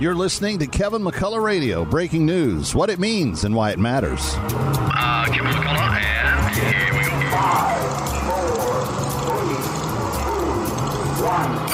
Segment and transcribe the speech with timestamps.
[0.00, 4.20] You're listening to Kevin McCullough Radio, breaking news, what it means, and why it matters.
[4.36, 7.18] Uh, Kevin McCullough, and here we go.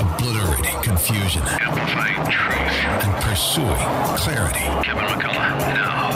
[0.01, 3.05] Obliterating confusion Amplifying truth.
[3.05, 3.77] and pursuing
[4.17, 4.59] clarity.
[4.85, 6.11] Kevin McCullough, now,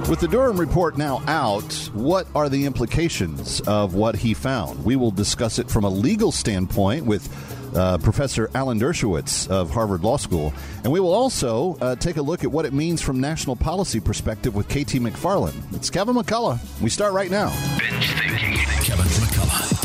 [0.00, 0.08] now.
[0.08, 4.86] With the Durham report now out, what are the implications of what he found?
[4.86, 7.28] We will discuss it from a legal standpoint with
[7.74, 10.52] uh, Professor Alan Dershowitz of Harvard Law School.
[10.84, 14.00] And we will also uh, take a look at what it means from national policy
[14.00, 15.74] perspective with KT McFarland.
[15.74, 16.58] It's Kevin McCullough.
[16.80, 17.50] We start right now.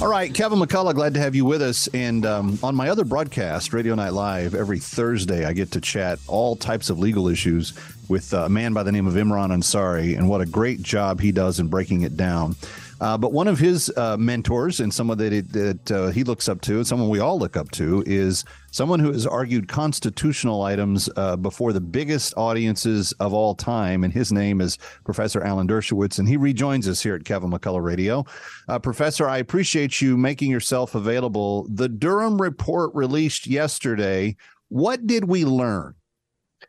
[0.00, 1.86] All right, Kevin McCullough, glad to have you with us.
[1.88, 6.18] And um, on my other broadcast, Radio Night Live, every Thursday, I get to chat
[6.26, 7.74] all types of legal issues
[8.08, 11.32] with a man by the name of Imran Ansari, and what a great job he
[11.32, 12.56] does in breaking it down.
[13.00, 16.48] Uh, but one of his uh, mentors and someone that, it, that uh, he looks
[16.48, 20.62] up to, and someone we all look up to, is someone who has argued constitutional
[20.62, 24.04] items uh, before the biggest audiences of all time.
[24.04, 27.82] And his name is Professor Alan Dershowitz, and he rejoins us here at Kevin McCullough
[27.82, 28.24] Radio.
[28.68, 31.66] Uh, Professor, I appreciate you making yourself available.
[31.70, 34.36] The Durham report released yesterday.
[34.68, 35.94] What did we learn?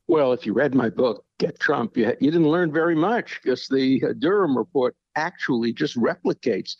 [0.07, 3.67] Well, if you read my book, Get Trump, you, you didn't learn very much because
[3.67, 6.75] the uh, Durham report actually just replicates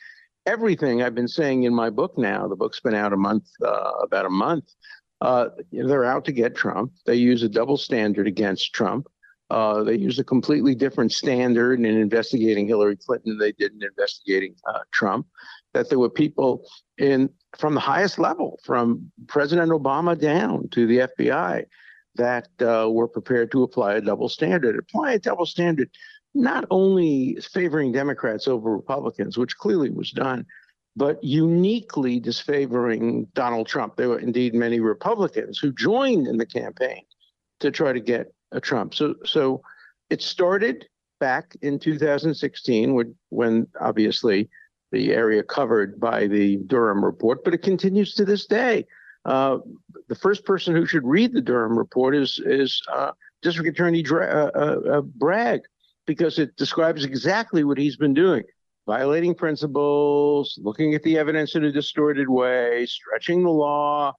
[0.46, 2.48] everything I've been saying in my book now.
[2.48, 4.74] The book's been out a month, uh, about a month.
[5.22, 6.94] Uh, they're out to get Trump.
[7.06, 9.08] They use a double standard against Trump.
[9.52, 13.84] Uh, they use a completely different standard in investigating Hillary Clinton than they did in
[13.84, 15.28] investigating uh, Trump.
[15.74, 16.66] That there were people
[16.98, 21.66] in from the highest level, from President Obama down to the FBI,
[22.16, 24.80] that uh, were prepared to apply a double standard.
[24.80, 25.90] Apply a double standard,
[26.34, 30.46] not only favoring Democrats over Republicans, which clearly was done,
[30.96, 33.96] but uniquely disfavoring Donald Trump.
[33.96, 37.04] There were indeed many Republicans who joined in the campaign
[37.60, 38.94] to try to get a Trump.
[38.94, 39.62] So, so
[40.10, 40.86] it started
[41.20, 44.50] back in 2016 when, when obviously
[44.92, 48.86] the area covered by the Durham report, but it continues to this day.
[49.24, 49.60] Uh,
[50.10, 54.16] the first person who should read the Durham report is is uh, District Attorney uh,
[54.16, 55.62] uh, uh, Bragg
[56.12, 58.44] because it describes exactly what he's been doing
[58.86, 64.12] violating principles, looking at the evidence in a distorted way, stretching the law.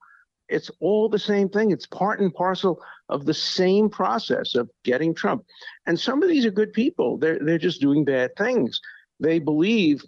[0.48, 1.72] It's all the same thing.
[1.72, 5.44] It's part and parcel of the same process of getting Trump.
[5.84, 7.18] And some of these are good people.
[7.18, 8.80] They're they're just doing bad things.
[9.20, 10.02] They believe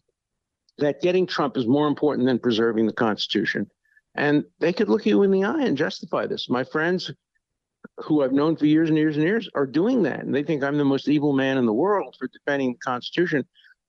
[0.79, 3.71] that getting Trump is more important than preserving the Constitution.
[4.15, 6.49] And they could look you in the eye and justify this.
[6.49, 7.13] My friends
[7.99, 10.21] who I've known for years and years and years are doing that.
[10.21, 13.45] And they think I'm the most evil man in the world for defending the Constitution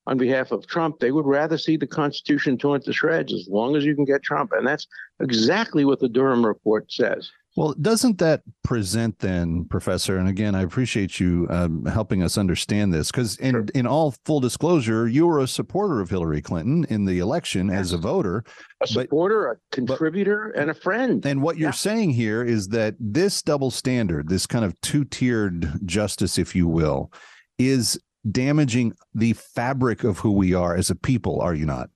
[0.07, 0.99] on behalf of Trump.
[0.99, 4.21] They would rather see the Constitution torn to shreds as long as you can get
[4.23, 4.51] Trump.
[4.53, 4.87] And that's
[5.19, 7.31] exactly what the Durham report says.
[7.55, 10.17] Well, doesn't that present then, Professor?
[10.17, 13.65] And again, I appreciate you um, helping us understand this because, in Sure.
[13.73, 17.93] in all full disclosure, you were a supporter of Hillary Clinton in the election as
[17.93, 18.39] a voter.
[18.39, 18.43] A
[18.81, 21.25] But- supporter, a contributor, and a friend.
[21.25, 21.71] And what you're Yeah.
[21.71, 26.67] saying here is that this double standard, this kind of two tiered justice, if you
[26.67, 27.09] will,
[27.57, 27.97] is
[28.29, 31.39] damaging the fabric of who we are as a people.
[31.39, 31.89] Are you not?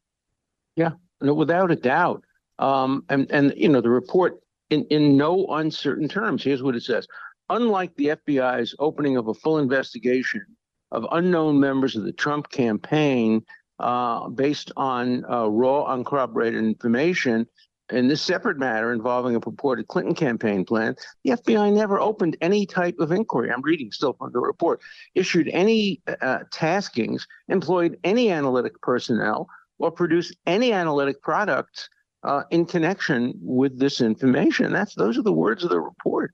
[0.78, 2.24] Yeah, no, without a doubt.
[2.60, 6.44] Um, and and you know the report in in no uncertain terms.
[6.44, 7.08] Here's what it says:
[7.50, 10.46] Unlike the FBI's opening of a full investigation
[10.92, 13.44] of unknown members of the Trump campaign
[13.80, 17.48] uh, based on uh, raw, uncorroborated information.
[17.92, 22.68] In this separate matter involving a purported Clinton campaign plan, the FBI never opened any
[22.68, 23.52] type of inquiry.
[23.52, 24.80] I'm reading still from the report,
[25.16, 29.50] issued any uh, taskings, employed any analytic personnel,
[29.80, 31.90] or produced any analytic products
[32.24, 34.72] uh, in connection with this information.
[34.72, 36.34] That's those are the words of the report,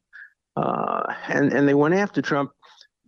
[0.55, 2.51] uh, and and they went after Trump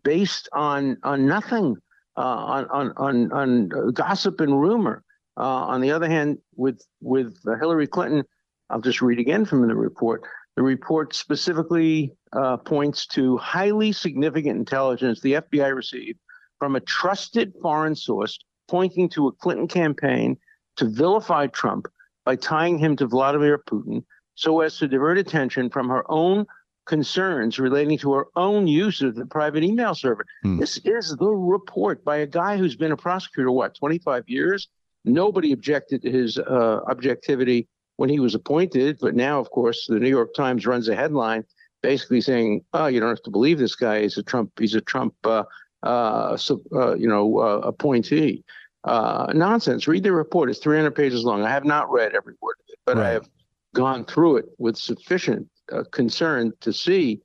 [0.04, 1.76] based on on nothing,
[2.18, 5.04] uh, on on on on gossip and rumor.
[5.38, 8.24] Uh, on the other hand, with with Hillary Clinton,
[8.70, 10.24] I'll just read again from the report.
[10.56, 16.20] The report specifically uh, points to highly significant intelligence the FBI received
[16.58, 20.38] from a trusted foreign source pointing to a Clinton campaign
[20.78, 21.88] to vilify Trump
[22.28, 24.04] by tying him to Vladimir Putin
[24.36, 26.46] so as to divert attention from her own
[26.86, 30.26] concerns relating to her own use of the private email server.
[30.44, 30.60] Hmm.
[30.60, 34.68] This is the report by a guy who's been a prosecutor, what, 25 years?
[35.06, 38.98] Nobody objected to his uh, objectivity when he was appointed.
[39.00, 41.46] But now, of course, the New York Times runs a headline
[41.82, 44.02] basically saying, oh, you don't have to believe this guy.
[44.02, 45.44] He's a Trump, he's a Trump, uh,
[45.82, 48.44] uh, so, uh, you know, uh, appointee.
[48.84, 49.88] Uh, nonsense.
[49.88, 50.50] Read the report.
[50.50, 51.44] It's 300 pages long.
[51.44, 53.28] I have not read every word of it, but I have
[53.76, 57.20] gone through it with sufficient uh, concern to see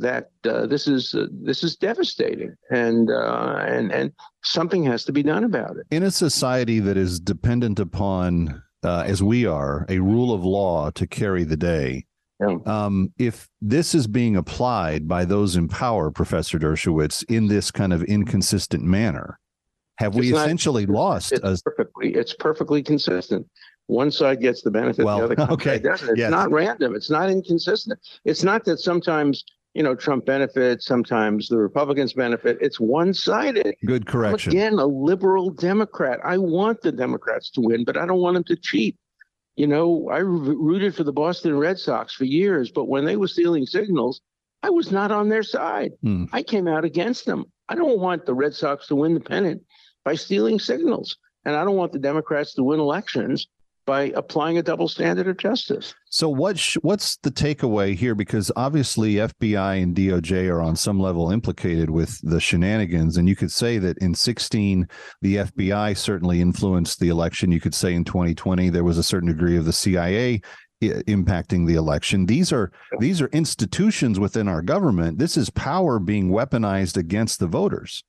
[0.00, 4.12] that uh, this is uh, this is devastating, and uh, and and
[4.42, 5.86] something has to be done about it.
[5.92, 10.90] in a society that is dependent upon, uh, as we are, a rule of law
[10.90, 12.04] to carry the day,
[12.40, 12.56] Yeah.
[12.66, 17.92] um, if this is being applied by those in power, Professor Dershowitz, in this kind
[17.92, 19.38] of inconsistent manner,
[19.98, 23.46] have we not- essentially lost It's a perfectly it's perfectly consistent.
[23.86, 25.74] One side gets the benefit, Well, the other okay.
[25.74, 26.08] side doesn't.
[26.10, 26.30] It's Yes.
[26.30, 26.94] not random.
[26.94, 27.98] It's not inconsistent.
[28.24, 29.44] It's not that sometimes
[29.74, 32.58] you know Trump benefits, sometimes the Republicans benefit.
[32.60, 33.74] It's one sided.
[33.84, 34.52] good correction?
[34.52, 36.20] Again, a liberal Democrat.
[36.24, 38.96] I want the Democrats to win, but I don't want them to cheat.
[39.56, 43.28] You know, I rooted for the Boston Red Sox for years, but when they were
[43.28, 44.20] stealing signals,
[44.64, 45.92] I was not on their side.
[46.02, 46.24] Hmm.
[46.32, 47.44] I came out against them.
[47.68, 49.62] I don't want the Red Sox to win the pennant
[50.04, 53.46] by stealing signals, and I don't want the Democrats to win elections
[53.86, 55.94] by applying a double standard of justice.
[56.08, 58.14] So what sh- what's the takeaway here?
[58.14, 63.36] Because obviously FBI and DOJ are on some level implicated with the shenanigans, and you
[63.36, 64.88] could say that in 16
[65.20, 67.52] the FBI certainly influenced the election.
[67.52, 70.40] You could say in 2020 there was a certain degree of the CIA
[70.82, 72.24] i- impacting the election.
[72.24, 75.18] These are these are institutions within our government.
[75.18, 78.02] This is power being weaponized against the voters.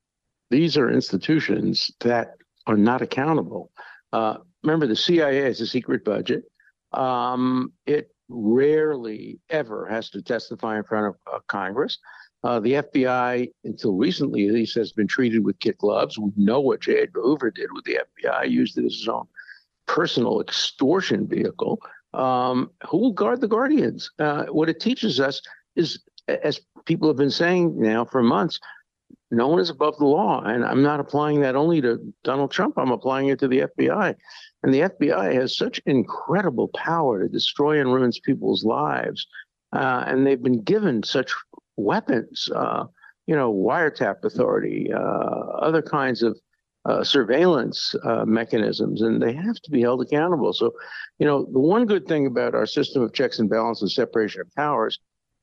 [0.49, 2.35] These are institutions that
[2.67, 3.71] are not accountable.
[4.13, 6.43] Uh, remember, the CIA has a secret budget.
[6.93, 11.97] Um, it rarely ever has to testify in front of uh, Congress.
[12.43, 16.19] Uh, the FBI, until recently at least, has been treated with kid gloves.
[16.19, 17.01] We know what J.
[17.01, 19.25] Edgar Hoover did with the FBI, used it as his own
[19.87, 21.81] personal extortion vehicle.
[22.13, 24.11] Um, who will guard the guardians?
[24.19, 25.41] Uh, what it teaches us
[25.75, 28.59] is, as people have been saying now for months,
[29.31, 30.41] no one is above the law.
[30.43, 34.15] And I'm not applying that only to Donald Trump, I'm applying it to the FBI.
[34.63, 39.27] And the FBI has such incredible power to destroy and ruin people's lives.
[39.73, 41.33] Uh, and they've been given such
[41.75, 42.85] weapons, uh,
[43.27, 46.37] you know, wiretap authority, uh, other kinds of
[46.85, 50.53] uh, surveillance uh, mechanisms, and they have to be held accountable.
[50.53, 50.71] So,
[51.17, 54.53] you know, the one good thing about our system of checks and balances, separation of
[54.55, 54.99] powers,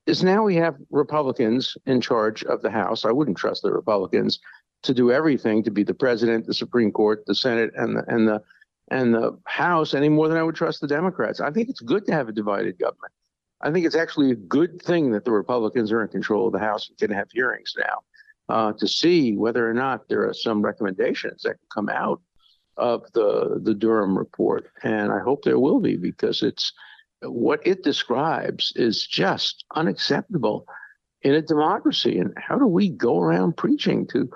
[0.06, 3.04] is now we have Republicans in charge of the House.
[3.04, 4.40] I wouldn't trust the Republicans
[4.82, 8.26] to do everything to be the president, the Supreme Court, the Senate, and the and
[8.26, 8.42] the
[8.90, 11.40] and the House any more than I would trust the Democrats.
[11.40, 13.12] I think it's good to have a divided government.
[13.60, 16.58] I think it's actually a good thing that the Republicans are in control of the
[16.58, 18.00] House and can have hearings now
[18.48, 22.20] uh, to see whether or not there are some recommendations that can come out
[22.76, 26.72] of the the Durham report, and I hope there will be because it's
[27.22, 30.66] what it describes is just unacceptable
[31.22, 32.18] in a democracy.
[32.18, 34.28] And how do we go around preaching to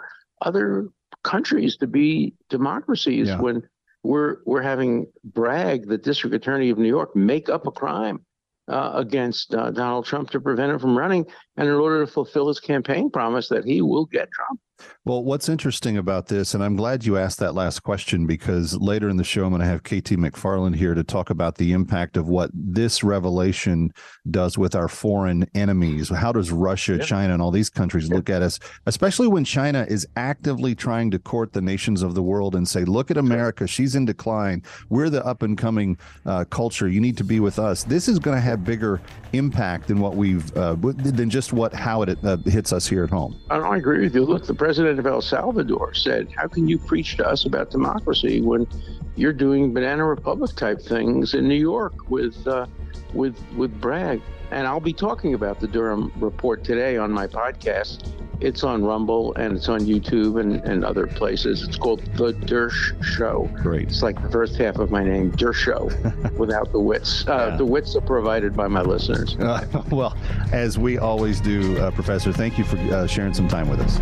[0.43, 0.89] other
[1.25, 3.41] countries to be democracies Yeah.
[3.41, 3.63] when
[4.03, 8.25] we're we're having Bragg, the district attorney of New York, make up a crime
[8.69, 12.47] uh, against uh, Donald Trump to prevent him from running, and in order to fulfill
[12.49, 14.61] his campaign promise that he will get Trump.
[15.05, 19.09] Well, what's interesting about this, and I'm glad you asked that last question because later
[19.09, 22.17] in the show, I'm going to have KT McFarland here to talk about the impact
[22.17, 23.93] of what this revelation
[24.31, 26.09] does with our foreign enemies.
[26.09, 27.05] How does Russia, Yeah.
[27.05, 31.19] China, and all these countries look at us, especially when China is actively trying to
[31.19, 34.63] court the nations of the world and say, look at America, she's in decline.
[34.89, 36.89] We're the up and coming uh, culture.
[36.89, 37.85] You need to be with us.
[37.85, 39.01] This is going to have bigger
[39.33, 43.11] impact than what we've, uh, than just what, how it uh, hits us here at
[43.11, 43.39] home.
[43.51, 44.25] I I agree with you.
[44.25, 48.41] Look, the president of El Salvador said, "How can you preach to us about democracy
[48.41, 48.67] when
[49.15, 52.67] you're doing banana republic type things in New York with uh,
[53.15, 58.13] with with Bragg?" And I'll be talking about the Durham report today on my podcast.
[58.39, 61.63] It's on Rumble and it's on YouTube and, and other places.
[61.67, 63.49] It's called The Dersh Show.
[63.63, 63.89] Great.
[63.89, 65.89] It's like the first half of my name, Dersh Show,
[66.39, 67.27] without the wits.
[67.27, 67.57] Uh, Yeah.
[67.57, 69.37] The wits are provided by my listeners.
[69.37, 70.15] Uh, well,
[70.53, 73.99] as we always do, uh, Professor, thank you for uh, sharing some time with us.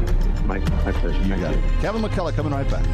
[0.47, 1.17] My, my pleasure.
[1.23, 1.61] You Thank got you.
[1.63, 1.81] it.
[1.81, 2.85] Kevin McCullough coming right back.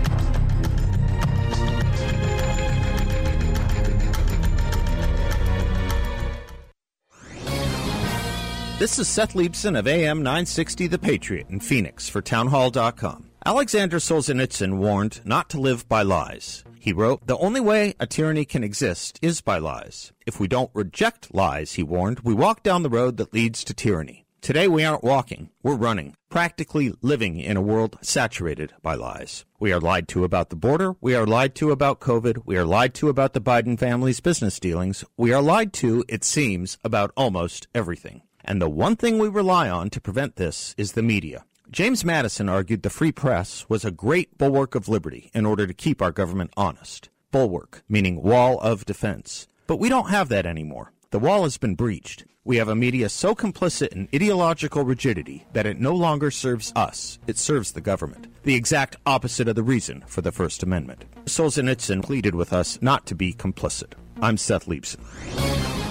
[8.81, 13.29] This is Seth Leibsohn of AM 960 The Patriot in Phoenix for Townhall.com.
[13.45, 16.65] Alexander Solzhenitsyn warned not to live by lies.
[16.79, 20.13] He wrote, The only way a tyranny can exist is by lies.
[20.27, 23.75] If we don't reject lies, he warned, we walk down the road that leads to
[23.75, 24.25] tyranny.
[24.41, 29.45] Today we aren't walking, we're running, practically living in a world saturated by lies.
[29.59, 32.65] We are lied to about the border, we are lied to about COVID, we are
[32.65, 37.13] lied to about the Biden family's business dealings, we are lied to, it seems, about
[37.15, 38.23] almost everything.
[38.45, 41.45] And the one thing we rely on to prevent this is the media.
[41.71, 45.75] James Madison argued the free press was a great bulwark of liberty in order to
[45.75, 47.09] keep our government honest.
[47.31, 49.47] Bulwark, meaning wall of defense.
[49.69, 50.93] But we don't have that anymore.
[51.11, 52.25] The wall has been breached.
[52.43, 57.19] We have a media so complicit in ideological rigidity that it no longer serves us,
[57.27, 58.27] it serves the government.
[58.43, 61.05] The exact opposite of the reason for the First Amendment.
[61.27, 63.93] Solzhenitsyn pleaded with us not to be complicit.
[64.21, 65.90] I'm Seth Leibsohn.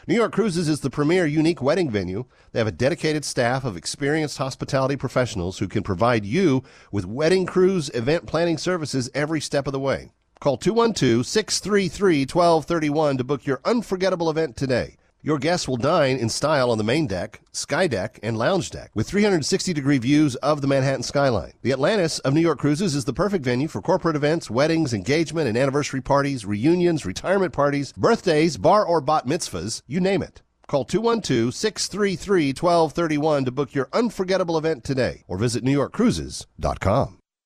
[0.06, 2.24] New York Cruises is the premier unique wedding venue.
[2.52, 7.46] They have a dedicated staff of experienced hospitality professionals who can provide you with wedding
[7.46, 10.10] cruise event planning services every step of the way.
[10.40, 14.96] Call 212 633 1231 to book your unforgettable event today.
[15.22, 18.90] Your guests will dine in style on the main deck, sky deck, and lounge deck
[18.94, 21.52] with 360 degree views of the Manhattan skyline.
[21.60, 25.46] The Atlantis of New York Cruises is the perfect venue for corporate events, weddings, engagement
[25.46, 30.40] and anniversary parties, reunions, retirement parties, birthdays, bar or bat mitzvahs, you name it.
[30.66, 37.19] Call 212 633 1231 to book your unforgettable event today or visit NewYorkCruises.com.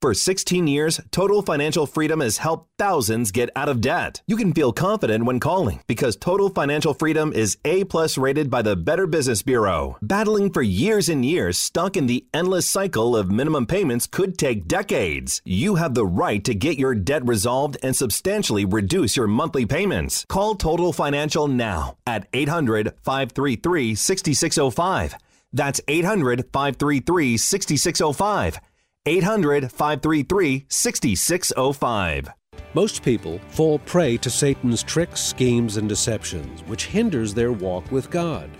[0.00, 4.22] For 16 years, Total Financial Freedom has helped thousands get out of debt.
[4.28, 8.62] You can feel confident when calling because Total Financial Freedom is A plus rated by
[8.62, 9.98] the Better Business Bureau.
[10.00, 14.68] Battling for years and years stuck in the endless cycle of minimum payments could take
[14.68, 15.42] decades.
[15.44, 20.24] You have the right to get your debt resolved and substantially reduce your monthly payments.
[20.28, 25.16] Call Total Financial now at 800 533 6605.
[25.52, 28.60] That's 800 533 6605.
[29.08, 32.28] 800 533 6605.
[32.74, 38.10] Most people fall prey to Satan's tricks, schemes, and deceptions, which hinders their walk with
[38.10, 38.50] God.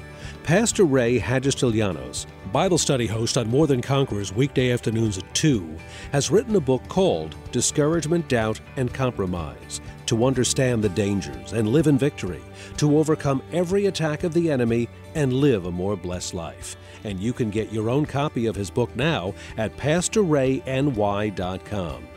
[0.45, 5.77] Pastor Ray Hagestilianos, Bible study host on More Than Conquerors weekday afternoons at 2,
[6.13, 11.87] has written a book called Discouragement, Doubt, and Compromise to understand the dangers and live
[11.87, 12.41] in victory,
[12.79, 16.77] to overcome every attack of the enemy and live a more blessed life.
[17.05, 22.09] And you can get your own copy of his book now at PastorRayNY.com.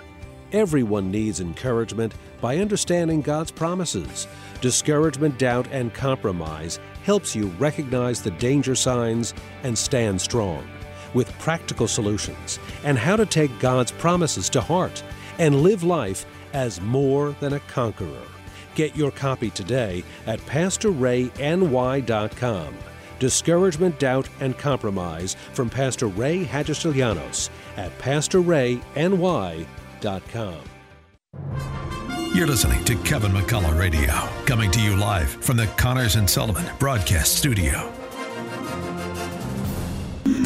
[0.51, 4.27] Everyone needs encouragement by understanding God's promises.
[4.59, 9.33] Discouragement, doubt, and compromise helps you recognize the danger signs
[9.63, 10.67] and stand strong
[11.13, 15.03] with practical solutions and how to take God's promises to heart
[15.39, 18.27] and live life as more than a conqueror.
[18.75, 22.90] Get your copy today at PastorRayNY.com.
[23.21, 30.57] Discouragement, Doubt, and Compromise from Pastor Ray Hagestilianos at PastorRayNY.com.
[32.33, 34.11] You're listening to Kevin McCullough Radio,
[34.45, 38.00] coming to you live from the Connors and Sullivan Broadcast Studio.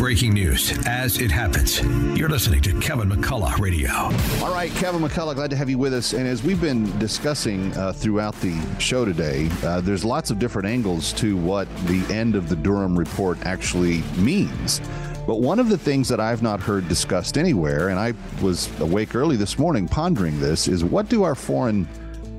[0.06, 1.82] Breaking news as it happens.
[2.16, 3.90] You're listening to Kevin McCullough Radio.
[4.46, 6.14] All right, Kevin McCullough, glad to have you with us.
[6.14, 10.68] And as we've been discussing uh, throughout the show today, uh, there's lots of different
[10.68, 14.80] angles to what the end of the Durham report actually means.
[15.26, 19.16] But one of the things that I've not heard discussed anywhere, and I was awake
[19.16, 21.88] early this morning pondering this, is what do our foreign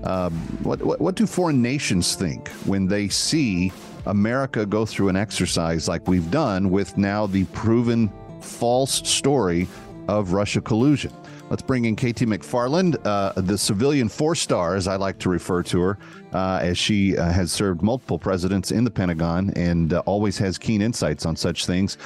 [0.05, 0.33] um,
[0.63, 3.73] what, what what do foreign nations think when they see
[4.07, 8.11] America go through an exercise like we've done with now the proven
[8.41, 9.69] false story
[10.09, 11.13] of Russia collusion?
[11.49, 15.63] Let's bring in KT McFarland, uh, the civilian four star, as I like to refer
[15.65, 15.99] to her,
[16.33, 20.59] uh, as she uh, has served multiple presidents in the Pentagon and uh, always has
[20.59, 21.99] keen insights on such things.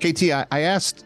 [0.00, 1.04] KT, I asked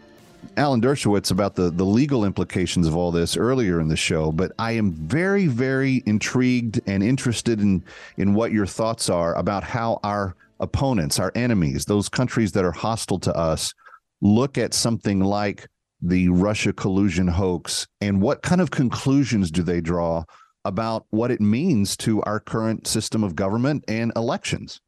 [0.57, 4.53] Alan Dershowitz about the, the legal implications of all this earlier in the show, but
[4.59, 7.85] I am very, very intrigued and interested in,
[8.17, 12.73] in what your thoughts are about how our opponents, our enemies, those countries that are
[12.73, 13.73] hostile to us,
[14.21, 15.69] look at something like
[16.01, 20.25] the Russia collusion hoax and what kind of conclusions do they draw
[20.65, 24.81] about what it means to our current system of government and elections?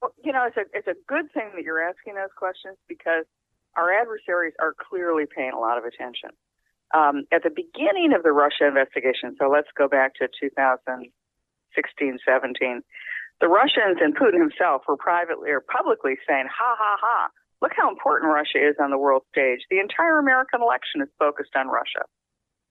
[0.00, 3.24] Well, you know, it's a it's a good thing that you're asking those questions because
[3.76, 6.30] our adversaries are clearly paying a lot of attention.
[6.94, 12.82] Um, at the beginning of the Russia investigation, so let's go back to 2016, 17,
[13.40, 17.28] the Russians and Putin himself were privately or publicly saying, ha ha ha,
[17.60, 19.60] look how important Russia is on the world stage.
[19.70, 22.04] The entire American election is focused on Russia.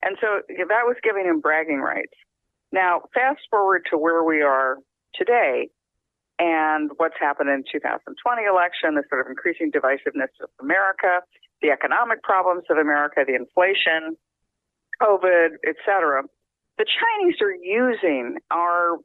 [0.03, 2.13] And so that was giving him bragging rights.
[2.72, 4.77] Now, fast forward to where we are
[5.13, 5.70] today
[6.42, 8.18] and what's happened in 2020
[8.50, 11.22] election, the sort of increasing divisiveness of America,
[11.62, 14.18] the economic problems of America, the inflation,
[15.00, 16.24] COVID, et cetera.
[16.80, 18.98] The Chinese are using our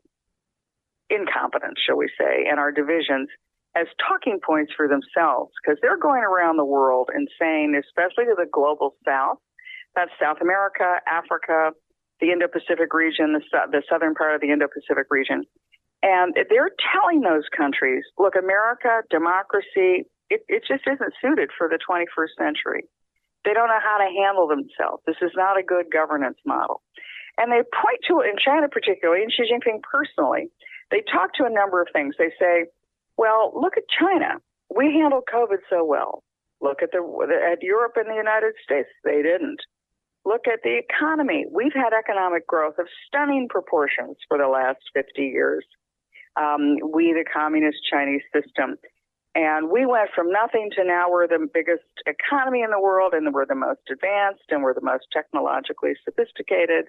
[1.11, 3.29] incompetence, shall we say, and our divisions
[3.77, 8.35] as talking points for themselves because they're going around the world and saying, especially to
[8.35, 9.37] the global south,
[9.95, 11.73] that's South America, Africa,
[12.21, 15.45] the Indo Pacific region, the, the southern part of the Indo Pacific region.
[16.03, 21.79] And they're telling those countries, look, America, democracy, it, it just isn't suited for the
[21.79, 22.85] 21st century.
[23.45, 25.03] They don't know how to handle themselves.
[25.07, 26.83] This is not a good governance model.
[27.39, 30.51] And they point to it in China, particularly, and Xi Jinping personally.
[30.91, 32.15] They talk to a number of things.
[32.19, 32.67] They say,
[33.17, 34.41] well, look at China.
[34.75, 36.23] We handled COVID so well.
[36.61, 37.01] Look at the
[37.53, 38.89] at Europe and the United States.
[39.05, 39.61] They didn't.
[40.25, 41.45] Look at the economy.
[41.53, 45.65] We've had economic growth of stunning proportions for the last 50 years.
[46.37, 48.77] Um, we, the communist Chinese system.
[49.35, 53.35] And we went from nothing to now we're the biggest economy in the world and
[53.35, 56.87] we're the most advanced and we're the most technologically sophisticated.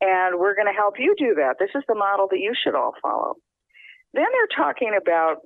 [0.00, 1.56] And we're going to help you do that.
[1.58, 3.36] This is the model that you should all follow.
[4.12, 5.36] Then they're talking about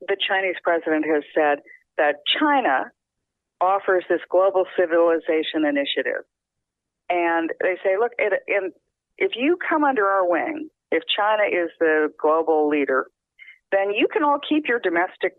[0.00, 1.64] the Chinese president has said
[1.96, 2.90] that China
[3.60, 6.28] offers this global civilization initiative.
[7.08, 8.32] And they say, look, it,
[9.18, 13.10] if you come under our wing, if China is the global leader,
[13.72, 15.34] then you can all keep your domestic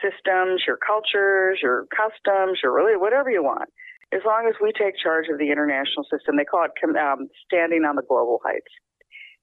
[0.00, 3.68] systems, your cultures, your customs, your really whatever you want,
[4.12, 6.40] as long as we take charge of the international system.
[6.40, 8.72] They call it um, standing on the global heights.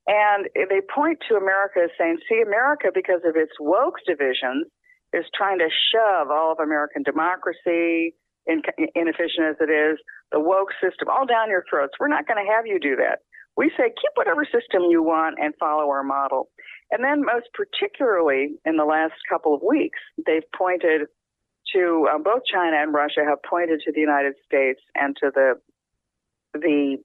[0.10, 4.68] And they point to America as saying, see, America, because of its woke divisions,
[5.14, 8.18] is trying to shove all of American democracy,
[8.50, 10.02] inefficient as it is,
[10.34, 11.94] the woke system, all down your throats.
[12.00, 13.22] We're not going to have you do that.
[13.56, 16.50] We say, keep whatever system you want and follow our model.
[16.92, 21.08] And then, most particularly in the last couple of weeks, they've pointed
[21.74, 25.54] to uh, both China and Russia have pointed to the United States and to the
[26.54, 26.98] the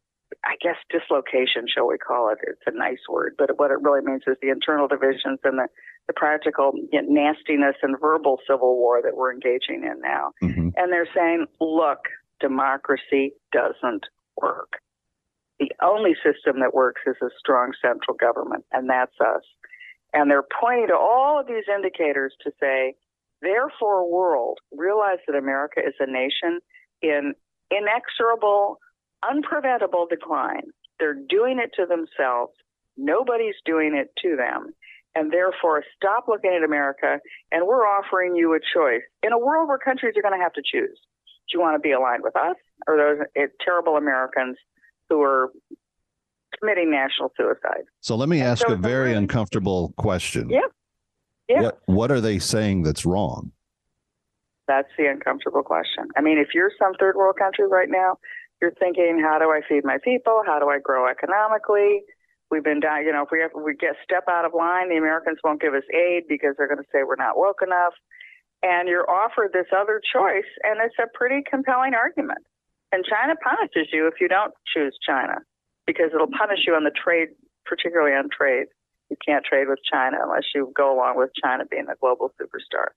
[0.44, 2.38] I guess dislocation, shall we call it?
[2.42, 5.68] It's a nice word, but what it really means is the internal divisions and the,
[6.06, 10.32] the practical you know, nastiness and verbal civil war that we're engaging in now.
[10.42, 10.68] Mm-hmm.
[10.76, 12.00] And they're saying, look,
[12.40, 14.04] democracy doesn't
[14.36, 14.80] work.
[15.58, 19.42] The only system that works is a strong central government, and that's us.
[20.12, 22.94] And they're pointing to all of these indicators to say,
[23.42, 26.60] therefore, world, realize that America is a nation
[27.02, 27.34] in
[27.70, 28.78] inexorable
[29.24, 30.70] unpreventable decline.
[30.98, 32.52] They're doing it to themselves.
[32.96, 34.74] Nobody's doing it to them.
[35.14, 37.18] And therefore, stop looking at America.
[37.50, 40.52] And we're offering you a choice in a world where countries are going to have
[40.54, 40.98] to choose.
[41.50, 44.56] Do you want to be aligned with us or those eh, terrible Americans
[45.08, 45.50] who are
[46.58, 47.84] committing national suicide?
[48.00, 50.50] So let me ask so a very uncomfortable question.
[50.50, 50.60] Yeah.
[51.48, 51.62] Yeah.
[51.62, 53.52] What, what are they saying that's wrong?
[54.66, 56.08] That's the uncomfortable question.
[56.16, 58.18] I mean, if you're some third world country right now,
[58.60, 60.42] you're thinking, how do I feed my people?
[60.44, 62.02] How do I grow economically?
[62.50, 64.96] We've been down, you know, if we have, we get step out of line, the
[64.96, 67.92] Americans won't give us aid because they're going to say we're not woke enough.
[68.62, 72.44] And you're offered this other choice, and it's a pretty compelling argument.
[72.92, 75.36] And China punishes you if you don't choose China
[75.86, 77.28] because it'll punish you on the trade,
[77.66, 78.66] particularly on trade.
[79.10, 82.88] You can't trade with China unless you go along with China being a global superstar.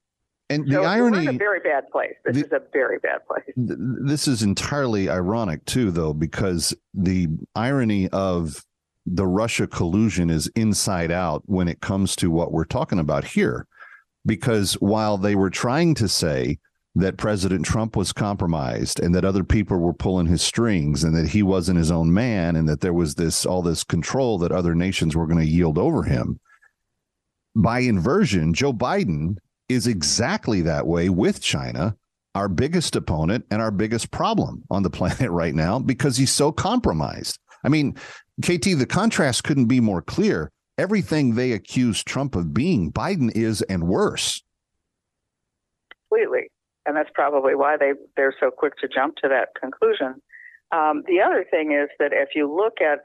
[0.49, 2.15] And the so irony, we're in a very bad place.
[2.25, 3.45] This the- is a very bad place.
[3.55, 8.65] th- this is entirely ironic too, though, because the irony of
[9.05, 13.65] the Russia collusion is inside out when it comes to what we're talking about here.
[14.25, 16.59] Because while they were trying to say
[16.95, 21.29] that President Trump was compromised and that other people were pulling his strings and that
[21.29, 24.75] he wasn't his own man and that there was this all this control that other
[24.75, 26.39] nations were going to yield over him,
[27.55, 29.37] by inversion, Joe Biden
[29.69, 31.95] is exactly that way with China,
[32.35, 36.51] our biggest opponent and our biggest problem on the planet right now because he's so
[36.51, 37.37] compromised.
[37.63, 37.93] I mean,
[38.41, 40.51] KT, the contrast couldn't be more clear.
[40.77, 44.41] Everything they accuse Trump of being, Biden is and worse.
[46.09, 46.49] completely,
[46.85, 50.21] and that's probably why they they're so quick to jump to that conclusion.
[50.71, 52.99] Um, the other thing is that if you look at,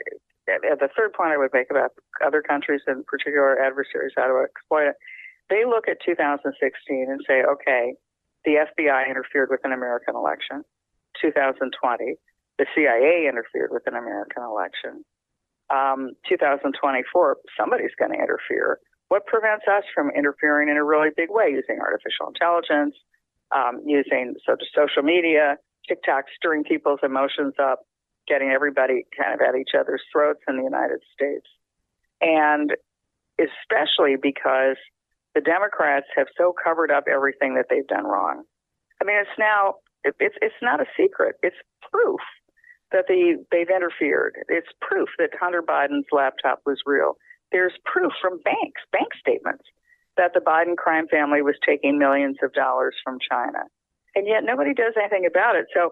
[0.48, 1.90] at, the third point I would make about
[2.24, 4.96] other countries, in particular adversaries, how to exploit it,
[5.50, 6.54] they look at 2016
[7.10, 7.94] and say, okay,
[8.44, 10.62] the FBI interfered with an American election.
[11.20, 12.14] 2020,
[12.58, 15.04] the CIA interfered with an American election.
[15.70, 16.70] Um, 2024,
[17.58, 18.78] somebody's going to interfere.
[19.08, 22.94] What prevents us from interfering in a really big way using artificial intelligence,
[23.54, 25.56] um, using so- social media,
[25.88, 27.80] TikTok stirring people's emotions up,
[28.26, 31.46] getting everybody kind of at each other's throats in the United States.
[32.20, 32.72] And
[33.38, 34.76] especially because
[35.34, 38.42] the Democrats have so covered up everything that they've done wrong.
[39.00, 41.36] I mean, it's now it, it's it's not a secret.
[41.42, 41.56] It's
[41.92, 42.20] proof
[42.92, 44.34] that the they've interfered.
[44.48, 47.18] It's proof that Hunter Biden's laptop was real.
[47.52, 49.64] There's proof from banks, bank statements,
[50.16, 53.64] that the Biden crime family was taking millions of dollars from China,
[54.14, 55.66] and yet nobody does anything about it.
[55.74, 55.90] So.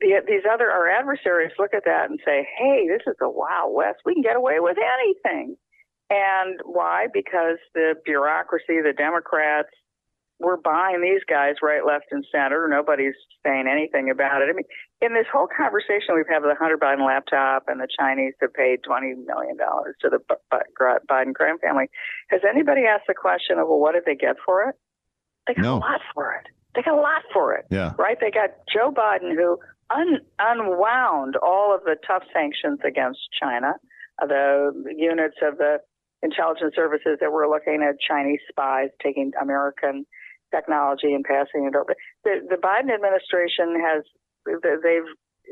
[0.00, 3.72] The, these other our adversaries look at that and say, "Hey, this is the Wild
[3.72, 4.00] West.
[4.04, 5.54] We can get away with anything."
[6.10, 7.06] And why?
[7.14, 9.70] Because the bureaucracy, the Democrats,
[10.38, 12.66] were buying these guys right, left, and center.
[12.68, 13.14] Nobody's
[13.46, 14.48] saying anything about it.
[14.50, 14.66] I mean,
[15.00, 18.52] in this whole conversation we've had with the Hunter Biden laptop and the Chinese have
[18.52, 20.18] paid $20 million to the
[21.10, 21.86] Biden crime family,
[22.30, 24.74] has anybody asked the question of, well, what did they get for it?
[25.46, 25.76] They got No.
[25.76, 26.46] a lot for it.
[26.74, 27.92] They got a lot for it Yeah.
[27.98, 28.18] right?
[28.20, 29.58] They got Joe Biden, who
[29.90, 33.74] un- unwound all of the tough sanctions against China,
[34.22, 35.78] uh, the units of the
[36.22, 40.06] intelligence services that were looking at Chinese spies taking American
[40.52, 41.96] technology and passing it over.
[42.24, 44.04] The, the Biden administration has
[44.44, 45.08] they've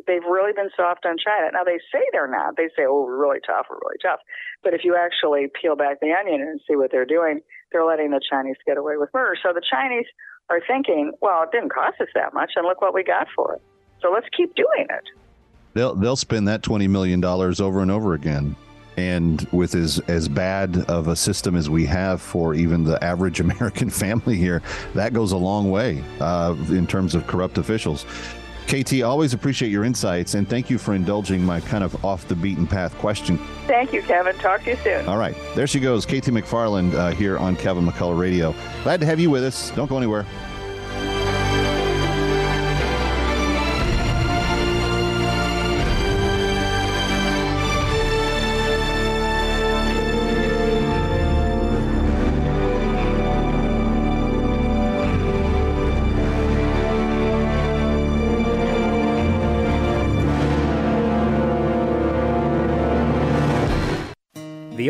[0.07, 1.51] they've really been soft on China.
[1.53, 2.57] Now they say they're not.
[2.57, 3.67] They say, "Oh, we're really tough.
[3.71, 4.21] We're really tough."
[4.63, 7.41] But if you actually peel back the onion and see what they're doing,
[7.73, 9.37] they're letting the Chinese get away with murder.
[9.43, 10.07] So the Chinese
[10.49, 13.55] are thinking, "Well, it didn't cost us that much, and look what we got for
[13.55, 13.63] it.
[14.01, 15.05] So let's keep doing it."
[15.75, 18.57] They'll they'll spend that twenty million dollars over and over again.
[19.01, 23.41] And with as as bad of a system as we have for even the average
[23.49, 24.61] American family here,
[24.95, 28.05] that goes a long way uh, in terms of corrupt officials.
[28.67, 32.37] KT, always appreciate your insights and thank you for indulging my kind of off the
[32.37, 33.37] beaten path question.
[33.67, 34.37] Thank you, Kevin.
[34.37, 35.09] Talk to you soon.
[35.09, 38.55] All right, there she goes, KT McFarland uh, here on Kevin McCullough Radio.
[38.85, 39.73] Glad to have you with us.
[39.73, 40.25] Don't go anywhere.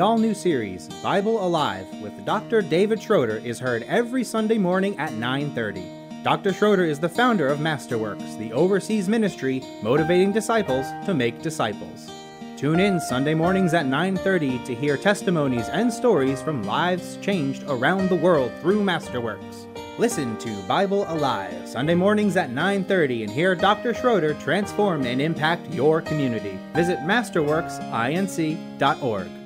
[0.00, 2.62] The all new series Bible Alive with Dr.
[2.62, 5.84] David Schroeder is heard every Sunday morning at 9:30.
[6.22, 6.54] Dr.
[6.54, 12.10] Schroeder is the founder of Masterworks, the overseas ministry motivating disciples to make disciples.
[12.56, 18.08] Tune in Sunday mornings at 9:30 to hear testimonies and stories from lives changed around
[18.08, 19.66] the world through Masterworks.
[19.98, 23.92] Listen to Bible Alive Sunday mornings at 9:30 and hear Dr.
[23.92, 26.58] Schroeder transform and impact your community.
[26.72, 29.39] Visit masterworksinc.org.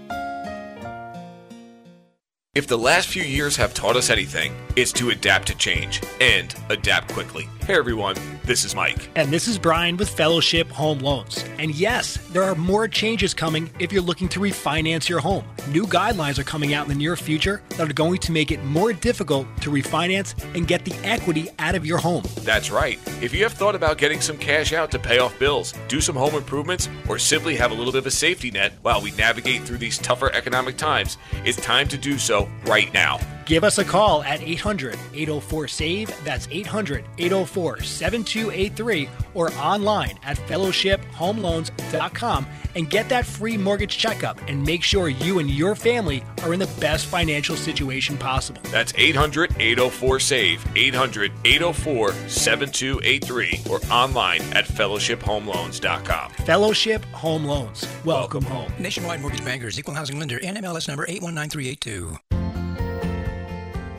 [2.55, 6.55] If the last few years have taught us anything, it's to adapt to change and
[6.71, 7.49] adapt quickly.
[7.67, 9.09] Hey everyone, This is Mike.
[9.17, 11.43] And this is Brian with Fellowship Home Loans.
[11.59, 15.47] And yes, there are more changes coming if you're looking to refinance your home.
[15.69, 18.63] New guidelines are coming out in the near future that are going to make it
[18.65, 22.25] more difficult to refinance and get the equity out of your home.
[22.43, 22.99] That's right.
[23.23, 26.17] If you have thought about getting some cash out to pay off bills, do some
[26.17, 29.63] home improvements, or simply have a little bit of a safety net while we navigate
[29.63, 33.19] through these tougher economic times, it's time to do so right now.
[33.47, 36.25] Give us a call at 800 804 SAVE.
[36.25, 44.65] That's 800 804 7283 or online at fellowshiphomeloans.com and get that free mortgage checkup and
[44.65, 48.61] make sure you and your family are in the best financial situation possible.
[48.71, 56.31] That's 800 804 SAVE, 800 804 7283 or online at fellowshiphomeloans.com.
[56.47, 57.87] Fellowship Home Loans.
[58.05, 58.73] Welcome home.
[58.79, 62.44] Nationwide Mortgage Bankers, Equal Housing Lender, NMLS number 819382.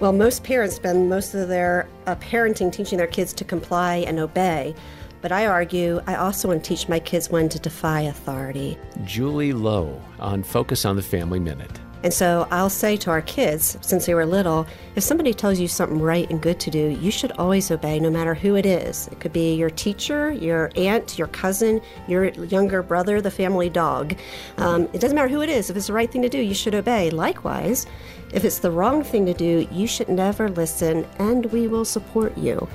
[0.05, 4.19] Well, most parents spend most of their uh, parenting teaching their kids to comply and
[4.19, 4.75] obey.
[5.23, 8.77] But I argue I also want to teach my kids when to defy authority.
[9.03, 11.79] Julie Lowe on Focus on the Family Minute.
[12.03, 15.67] And so I'll say to our kids, since they were little, if somebody tells you
[15.67, 19.07] something right and good to do, you should always obey, no matter who it is.
[19.07, 24.15] It could be your teacher, your aunt, your cousin, your younger brother, the family dog.
[24.57, 25.71] Um, it doesn't matter who it is.
[25.71, 27.09] If it's the right thing to do, you should obey.
[27.09, 27.87] Likewise,
[28.33, 32.37] if it's the wrong thing to do, you should never listen, and we will support
[32.37, 32.67] you.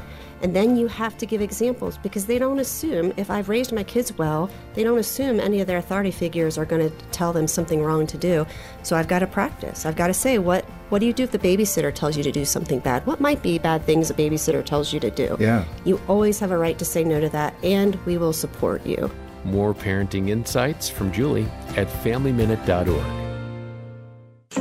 [0.42, 3.82] And then you have to give examples because they don't assume, if I've raised my
[3.82, 7.46] kids well, they don't assume any of their authority figures are going to tell them
[7.46, 8.46] something wrong to do.
[8.82, 9.84] So I've got to practice.
[9.84, 12.32] I've got to say, what, what do you do if the babysitter tells you to
[12.32, 13.06] do something bad?
[13.06, 15.36] What might be bad things a babysitter tells you to do?
[15.38, 15.64] Yeah.
[15.84, 19.10] You always have a right to say no to that, and we will support you.
[19.44, 23.19] More parenting insights from Julie at FamilyMinute.org.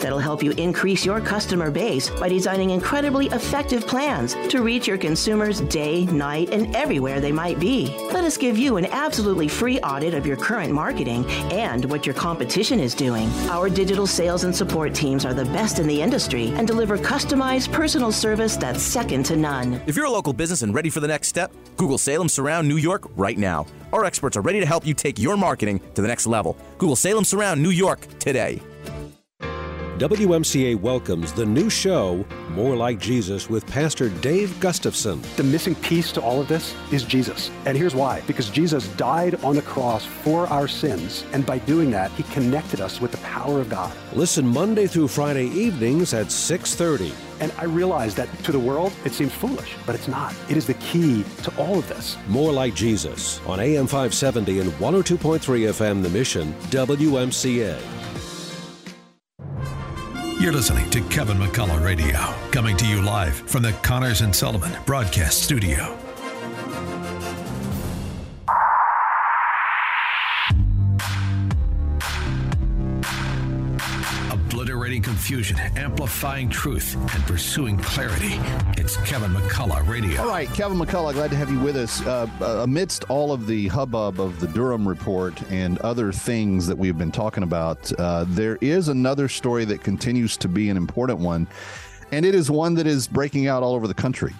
[0.00, 4.98] that'll help you increase your customer base by designing incredibly effective plans to reach your
[4.98, 7.94] consumers day, night, and everywhere they might be.
[8.12, 12.14] Let us give you an absolutely free audit of your current marketing and what your
[12.14, 13.28] competition is doing.
[13.48, 17.72] Our digital sales and support teams are the best in the industry and deliver customized
[17.72, 19.80] personal service that's second to none.
[19.86, 22.76] If you're a local business and ready for the next step, Google Salem Surround New
[22.76, 23.66] York right now.
[23.92, 26.56] Our experts are ready to help you take your marketing to the next level.
[26.78, 28.60] Google Salem Surround New York today.
[29.98, 35.20] WMCA welcomes the new show, More Like Jesus, with Pastor Dave Gustafson.
[35.36, 37.50] The missing piece to all of this is Jesus.
[37.66, 41.24] And here's why because Jesus died on the cross for our sins.
[41.32, 43.92] And by doing that, he connected us with the power of God.
[44.12, 47.12] Listen Monday through Friday evenings at 6:30.
[47.40, 50.32] And I realize that to the world, it seems foolish, but it's not.
[50.48, 52.16] It is the key to all of this.
[52.28, 57.97] More Like Jesus on AM 570 and 102.3 FM The Mission, WMCA.
[60.40, 62.16] You're listening to Kevin McCullough Radio,
[62.52, 66.07] coming to you live from the Connors and Sullivan Broadcast Studio.
[75.28, 78.40] Confusion, amplifying truth, and pursuing clarity.
[78.80, 80.22] It's Kevin McCullough Radio.
[80.22, 82.00] All right, Kevin McCullough, glad to have you with us.
[82.00, 86.78] Uh, uh, amidst all of the hubbub of the Durham report and other things that
[86.78, 91.18] we've been talking about, uh, there is another story that continues to be an important
[91.18, 91.46] one,
[92.10, 94.32] and it is one that is breaking out all over the country.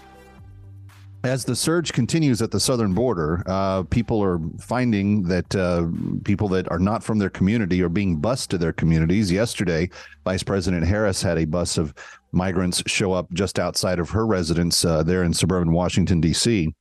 [1.24, 5.88] As the surge continues at the southern border, uh, people are finding that uh,
[6.24, 9.30] people that are not from their community are being bused to their communities.
[9.30, 9.90] Yesterday,
[10.24, 11.92] Vice President Harris had a bus of
[12.30, 16.72] migrants show up just outside of her residence uh, there in suburban Washington, D.C.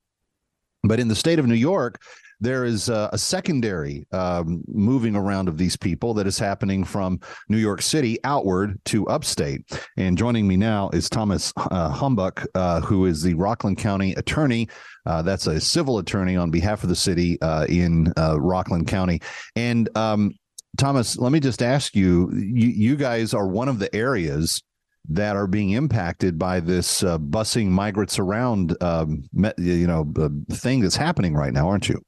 [0.84, 2.00] But in the state of New York,
[2.40, 7.20] there is uh, a secondary um, moving around of these people that is happening from
[7.50, 9.62] New York City outward to upstate.
[9.98, 14.68] And joining me now is Thomas uh, Humbach, uh, who is the Rockland County attorney.
[15.06, 19.22] Uh, that's a civil attorney on behalf of the city uh, in uh, Rockland County.
[19.56, 20.34] And um,
[20.78, 24.62] Thomas, let me just ask you, you, you guys are one of the areas
[25.10, 29.24] that are being impacted by this uh, busing migrants around, um,
[29.58, 32.02] you know, uh, thing that's happening right now, aren't you?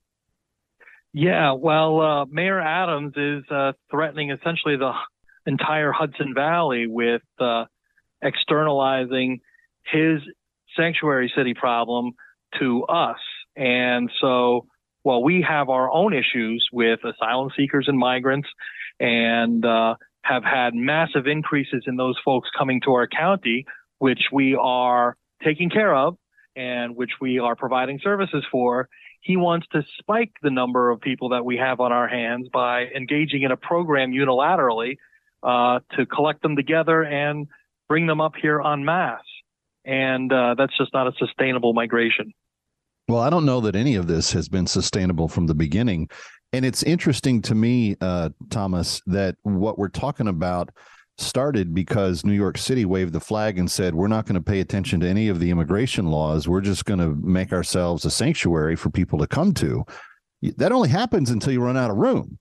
[1.13, 4.93] Yeah, well, uh, Mayor Adams is uh, threatening essentially the
[5.45, 7.65] entire Hudson Valley with uh,
[8.21, 9.39] externalizing
[9.91, 10.19] his
[10.75, 12.11] sanctuary city problem
[12.59, 13.17] to us.
[13.55, 14.67] And so
[15.01, 18.47] while we have our own issues with asylum seekers and migrants
[18.99, 23.65] and uh, have had massive increases in those folks coming to our county,
[23.97, 26.17] which we are taking care of
[26.55, 28.89] and which we are providing services for,
[29.21, 32.85] he wants to spike the number of people that we have on our hands by
[32.95, 34.97] engaging in a program unilaterally
[35.43, 37.47] uh, to collect them together and
[37.87, 39.21] bring them up here en masse.
[39.85, 42.33] And uh, that's just not a sustainable migration.
[43.07, 46.09] Well, I don't know that any of this has been sustainable from the beginning.
[46.53, 50.69] And it's interesting to me, uh, Thomas, that what we're talking about
[51.19, 54.59] started because New York City waved the flag and said, we're not going to pay
[54.59, 56.47] attention to any of the immigration laws.
[56.47, 59.85] We're just going to make ourselves a sanctuary for people to come to.
[60.57, 62.39] That only happens until you run out of room.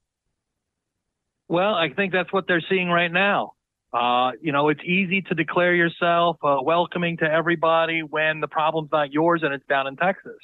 [1.48, 3.52] Well, I think that's what they're seeing right now.
[3.92, 8.90] Uh, you know, it's easy to declare yourself uh, welcoming to everybody when the problem's
[8.92, 10.36] not yours and it's down in Texas.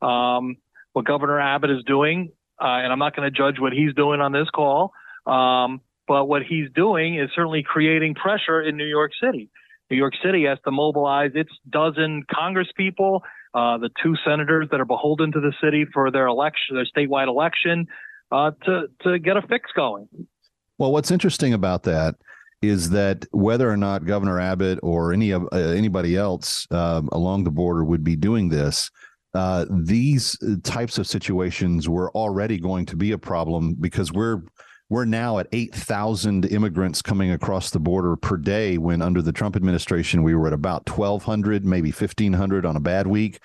[0.00, 0.56] Um,
[0.94, 4.22] what Governor Abbott is doing, uh, and I'm not going to judge what he's doing
[4.22, 4.92] on this call,
[5.26, 9.50] um, but what he's doing is certainly creating pressure in New York City.
[9.90, 13.22] New York City has to mobilize its dozen Congress people,
[13.54, 17.28] uh, the two senators that are beholden to the city for their election, their statewide
[17.28, 17.86] election,
[18.32, 20.08] uh, to to get a fix going.
[20.78, 22.16] Well, what's interesting about that
[22.62, 27.44] is that whether or not Governor Abbott or any of uh, anybody else um, along
[27.44, 28.90] the border would be doing this,
[29.34, 34.42] uh, these types of situations were already going to be a problem because we're
[34.88, 39.56] we're now at 8,000 immigrants coming across the border per day when under the Trump
[39.56, 43.40] administration we were at about 1,200, maybe 1,500 on a bad week.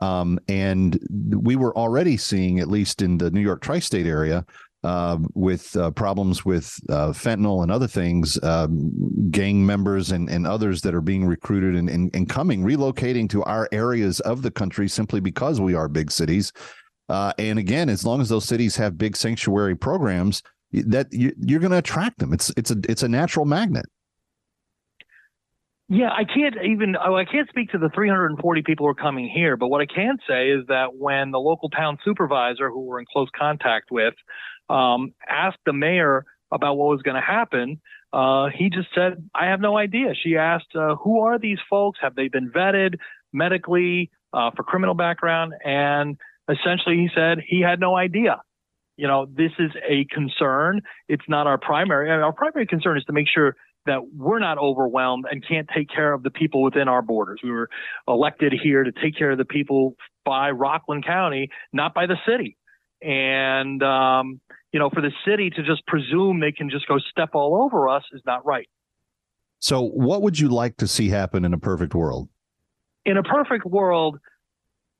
[0.00, 4.44] Um, and we were already seeing, at least in the New York tri state area,
[4.84, 10.46] uh, with uh, problems with uh, fentanyl and other things, um, gang members and, and
[10.46, 14.50] others that are being recruited and, and, and, coming, relocating to our areas of the
[14.50, 16.52] country simply because we are big cities.
[17.08, 21.60] Uh, and again, as long as those cities have big sanctuary programs, that you, you're
[21.60, 22.32] going to attract them.
[22.32, 23.86] It's it's a it's a natural magnet.
[25.88, 29.28] Yeah, I can't even oh, I can't speak to the 340 people who are coming
[29.28, 33.00] here, but what I can say is that when the local town supervisor, who we're
[33.00, 34.14] in close contact with,
[34.70, 37.80] um, asked the mayor about what was going to happen,
[38.12, 41.98] uh, he just said, "I have no idea." She asked, uh, "Who are these folks?
[42.00, 42.94] Have they been vetted
[43.34, 46.16] medically uh, for criminal background?" And
[46.48, 48.40] essentially, he said he had no idea
[49.02, 50.80] you know, this is a concern.
[51.08, 52.08] It's not our primary.
[52.08, 56.12] Our primary concern is to make sure that we're not overwhelmed and can't take care
[56.12, 57.40] of the people within our borders.
[57.42, 57.68] We were
[58.06, 62.56] elected here to take care of the people by Rockland County, not by the city.
[63.02, 67.30] And, um, you know, for the city to just presume they can just go step
[67.34, 68.68] all over us is not right.
[69.58, 72.28] So, what would you like to see happen in a perfect world?
[73.04, 74.20] In a perfect world,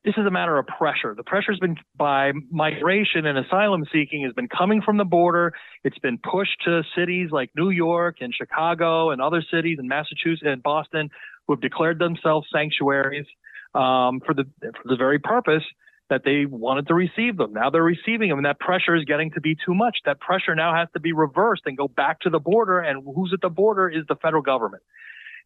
[0.05, 1.15] this is a matter of pressure.
[1.17, 5.53] The pressure's been by migration and asylum seeking has been coming from the border.
[5.85, 10.43] It's been pushed to cities like New York and Chicago and other cities in Massachusetts
[10.45, 11.09] and Boston
[11.47, 13.27] who have declared themselves sanctuaries
[13.75, 15.65] um, for the for the very purpose
[16.11, 17.53] that they wanted to receive them.
[17.53, 19.99] Now they're receiving them, and that pressure is getting to be too much.
[20.05, 22.81] That pressure now has to be reversed and go back to the border.
[22.81, 24.83] And who's at the border is the federal government.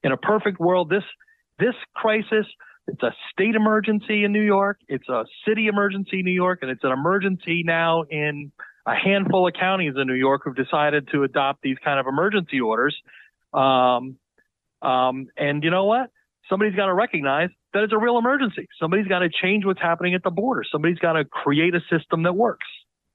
[0.02, 1.04] In a perfect world, this
[1.58, 2.46] this crisis
[2.86, 4.78] it's a state emergency in New York.
[4.88, 8.52] It's a city emergency in New York, and it's an emergency now in
[8.86, 12.60] a handful of counties in New York who've decided to adopt these kind of emergency
[12.60, 12.96] orders.
[13.52, 14.16] Um,
[14.82, 16.10] um, and you know what?
[16.48, 18.68] Somebody's got to recognize that it's a real emergency.
[18.80, 20.62] Somebody's got to change what's happening at the border.
[20.70, 22.66] Somebody's got to create a system that works.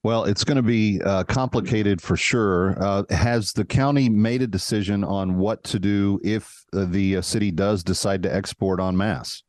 [0.04, 2.76] Well, it's going to be uh, complicated for sure.
[2.82, 7.22] Uh, has the county made a decision on what to do if uh, the uh,
[7.22, 9.44] city does decide to export en masse?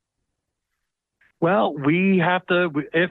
[1.42, 3.10] Well, we have to if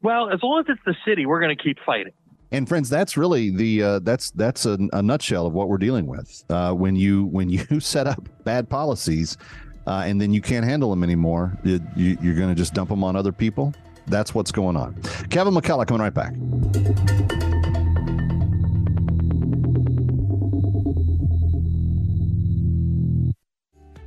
[0.00, 2.12] well, as long as it's the city, we're going to keep fighting.
[2.52, 6.06] And friends, that's really the uh, that's that's a, a, nutshell of what we're dealing
[6.06, 6.44] with.
[6.48, 9.36] Uh, when you when you set up bad policies,
[9.88, 13.02] uh, and then you can't handle them anymore, you, you're going to just dump them
[13.02, 13.74] on other people.
[14.06, 14.94] That's what's going on.
[15.28, 17.57] Kevin McCullough coming right back.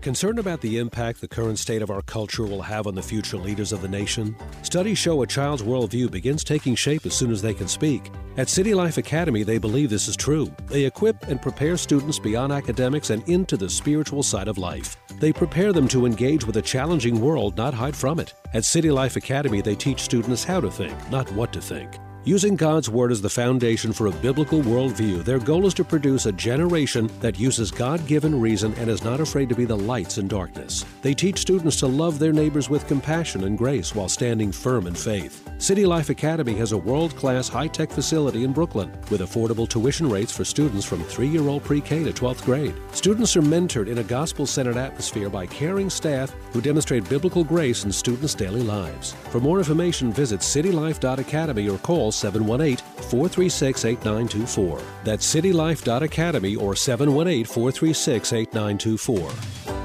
[0.01, 3.37] Concerned about the impact the current state of our culture will have on the future
[3.37, 4.35] leaders of the nation?
[4.63, 8.09] Studies show a child's worldview begins taking shape as soon as they can speak.
[8.35, 10.51] At City Life Academy, they believe this is true.
[10.65, 14.97] They equip and prepare students beyond academics and into the spiritual side of life.
[15.19, 18.33] They prepare them to engage with a challenging world, not hide from it.
[18.55, 21.91] At City Life Academy, they teach students how to think, not what to think.
[22.23, 26.27] Using God's Word as the foundation for a biblical worldview, their goal is to produce
[26.27, 30.19] a generation that uses God given reason and is not afraid to be the lights
[30.19, 30.85] in darkness.
[31.01, 34.93] They teach students to love their neighbors with compassion and grace while standing firm in
[34.93, 35.49] faith.
[35.57, 40.07] City Life Academy has a world class high tech facility in Brooklyn with affordable tuition
[40.07, 42.75] rates for students from three year old pre K to 12th grade.
[42.91, 47.83] Students are mentored in a gospel centered atmosphere by caring staff who demonstrate biblical grace
[47.83, 49.13] in students' daily lives.
[49.31, 54.81] For more information, visit citylife.academy or call 718 436 8924.
[55.03, 59.81] That's citylife.academy or 718 436 8924.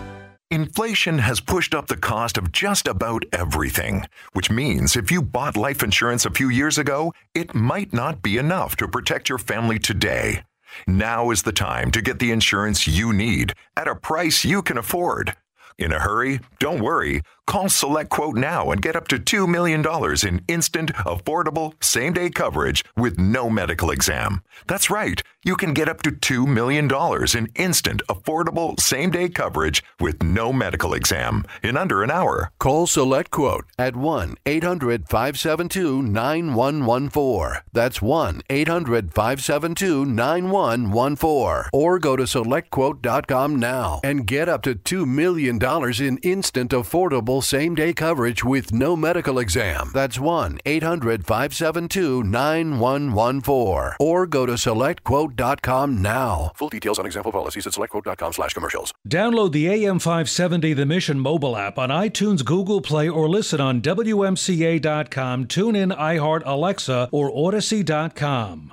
[0.52, 5.56] Inflation has pushed up the cost of just about everything, which means if you bought
[5.56, 9.80] life insurance a few years ago, it might not be enough to protect your family
[9.80, 10.44] today.
[10.86, 14.78] Now is the time to get the insurance you need at a price you can
[14.78, 15.34] afford.
[15.78, 16.40] In a hurry?
[16.60, 17.22] Don't worry.
[17.46, 19.84] Call Select Quote now and get up to $2 million
[20.26, 24.42] in instant, affordable, same day coverage with no medical exam.
[24.66, 25.22] That's right.
[25.44, 26.90] You can get up to $2 million
[27.36, 32.50] in instant, affordable, same day coverage with no medical exam in under an hour.
[32.58, 37.62] Call Select Quote at 1 800 572 9114.
[37.72, 41.70] That's 1 800 572 9114.
[41.72, 45.60] Or go to selectquote.com now and get up to $2 million
[46.02, 49.90] in instant, affordable, same day coverage with no medical exam.
[49.92, 53.96] That's 1 800 572 9114.
[54.00, 56.52] Or go to selectquote.com now.
[56.54, 58.92] Full details on example policies at selectquote.com slash commercials.
[59.08, 65.46] Download the AM570 The Mission mobile app on iTunes, Google Play, or listen on WMCA.com,
[65.46, 68.72] TuneIn, iHeart, Alexa, or Audacy.com.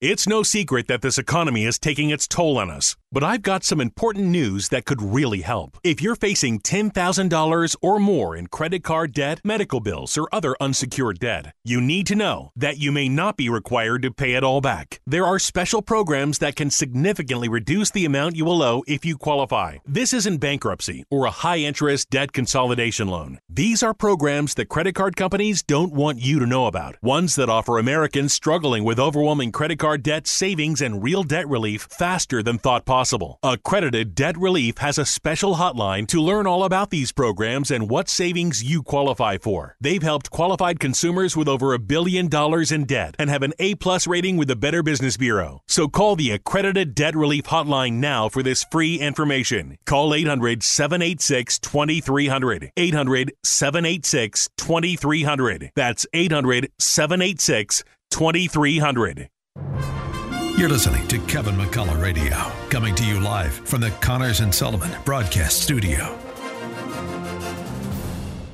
[0.00, 3.64] It's no secret that this economy is taking its toll on us, but I've got
[3.64, 5.78] some important news that could really help.
[5.84, 11.20] If you're facing $10,000 or more in credit card debt, medical bills, or other unsecured
[11.20, 14.60] debt, you need to know that you may not be required to pay it all
[14.60, 15.00] back.
[15.06, 19.16] There are special programs that can significantly reduce the amount you will owe if you
[19.16, 19.78] qualify.
[19.86, 23.38] This isn't bankruptcy or a high interest debt consolidation loan.
[23.48, 27.48] These are programs that credit card companies don't want you to know about, ones that
[27.48, 32.58] offer Americans struggling with overwhelming credit card debt savings and real debt relief faster than
[32.58, 33.38] thought possible.
[33.42, 38.08] Accredited Debt Relief has a special hotline to learn all about these programs and what
[38.08, 39.76] savings you qualify for.
[39.80, 43.74] They've helped qualified consumers with over a billion dollars in debt and have an A
[43.74, 45.62] plus rating with the Better Business Bureau.
[45.66, 49.78] So call the Accredited Debt Relief Hotline now for this free information.
[49.84, 52.70] Call 800 786 2300.
[52.76, 55.70] 800 786 2300.
[55.74, 59.28] That's 800 786 2300.
[59.56, 62.36] You're listening to Kevin McCullough Radio,
[62.70, 66.18] coming to you live from the Connors and Sullivan Broadcast Studio.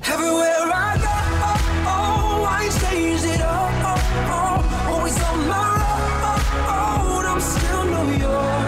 [0.03, 1.07] Everywhere I go,
[1.43, 5.77] oh, oh, I stays it always on my
[6.67, 8.60] road, I'm still New York.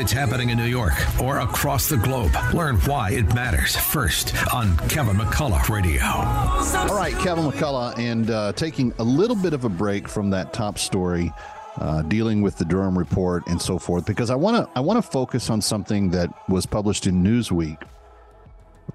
[0.00, 4.76] It's happening in New York or across the globe, learn why it matters first on
[4.88, 6.04] Kevin McCullough Radio.
[6.04, 10.52] All right, Kevin McCullough, and uh, taking a little bit of a break from that
[10.52, 11.32] top story,
[11.78, 15.02] uh, dealing with the Durham report and so forth, because I want to I want
[15.04, 17.82] to focus on something that was published in Newsweek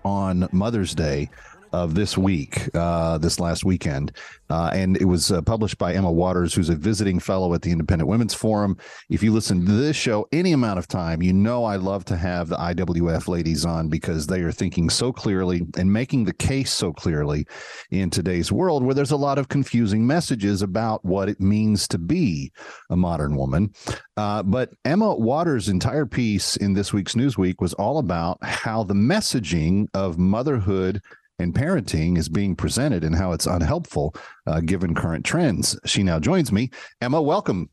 [0.06, 1.30] on Mother's Day
[1.74, 4.16] of this week, uh, this last weekend.
[4.50, 7.72] Uh, and it was uh, published by Emma Waters, who's a visiting fellow at the
[7.72, 8.78] Independent Women's Forum.
[9.10, 12.16] If you listen to this show any amount of time, you know I love to
[12.16, 16.72] have the IWF ladies on because they are thinking so clearly and making the case
[16.72, 17.48] so clearly
[17.90, 21.98] in today's world where there's a lot of confusing messages about what it means to
[21.98, 22.52] be
[22.92, 23.74] a modern woman.
[24.16, 28.94] Uh, but Emma Waters' entire piece in this week's Newsweek was all about how the
[28.94, 31.02] messaging of motherhood
[31.40, 34.16] and parenting is being presented and how it's unhelpful
[34.48, 35.80] uh, given current trends.
[35.86, 36.70] She now joins me.
[37.02, 37.70] Emma, welcome.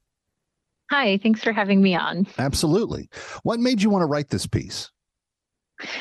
[0.90, 2.26] Hi, thanks for having me on.
[2.38, 3.08] Absolutely.
[3.42, 4.90] What made you want to write this piece?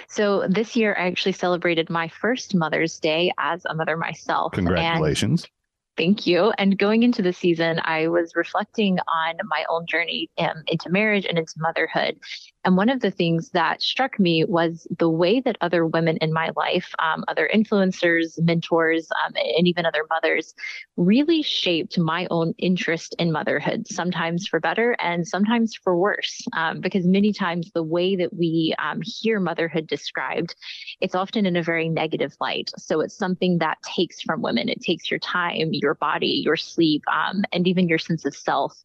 [0.07, 4.53] So this year, I actually celebrated my first Mother's Day as a mother myself.
[4.53, 5.43] Congratulations.
[5.43, 5.51] And
[5.99, 6.53] Thank you.
[6.57, 11.25] And going into the season, I was reflecting on my own journey um, into marriage
[11.25, 12.17] and into motherhood.
[12.65, 16.33] And one of the things that struck me was the way that other women in
[16.33, 20.53] my life, um, other influencers, mentors, um, and even other mothers,
[20.97, 26.41] really shaped my own interest in motherhood, sometimes for better and sometimes for worse.
[26.55, 30.55] Um, because many times the way that we um, hear motherhood described,
[30.99, 32.71] it's often in a very negative light.
[32.77, 37.03] So it's something that takes from women, it takes your time, your body, your sleep,
[37.11, 38.77] um, and even your sense of self.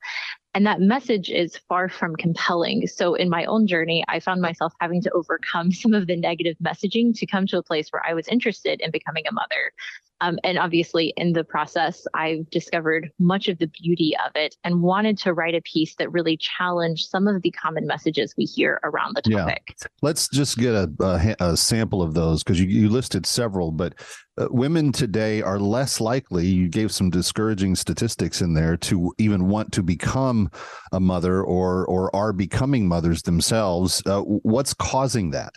[0.54, 2.86] And that message is far from compelling.
[2.86, 6.56] So, in my own journey, I found myself having to overcome some of the negative
[6.64, 9.72] messaging to come to a place where I was interested in becoming a mother.
[10.20, 14.82] Um, and obviously, in the process, I've discovered much of the beauty of it and
[14.82, 18.80] wanted to write a piece that really challenged some of the common messages we hear
[18.84, 19.74] around the topic.
[19.80, 19.86] Yeah.
[20.02, 23.94] Let's just get a, a, a sample of those because you, you listed several, but
[24.38, 29.48] uh, women today are less likely, you gave some discouraging statistics in there, to even
[29.48, 30.50] want to become
[30.92, 34.02] a mother or, or are becoming mothers themselves.
[34.06, 35.54] Uh, what's causing that?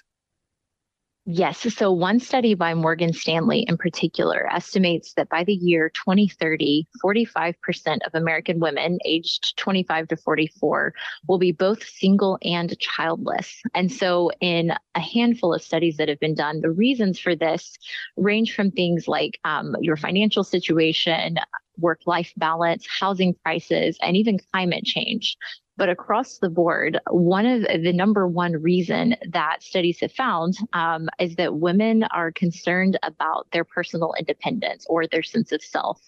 [1.29, 1.73] Yes.
[1.75, 7.97] So, one study by Morgan Stanley in particular estimates that by the year 2030, 45%
[8.05, 10.93] of American women aged 25 to 44
[11.27, 13.61] will be both single and childless.
[13.75, 17.77] And so, in a handful of studies that have been done, the reasons for this
[18.15, 21.39] range from things like um, your financial situation,
[21.77, 25.35] work life balance, housing prices, and even climate change.
[25.77, 31.07] But across the board, one of the number one reason that studies have found um,
[31.19, 36.01] is that women are concerned about their personal independence or their sense of self.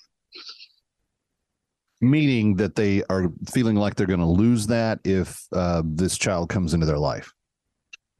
[2.01, 6.49] Meaning that they are feeling like they're going to lose that if uh, this child
[6.49, 7.33] comes into their life.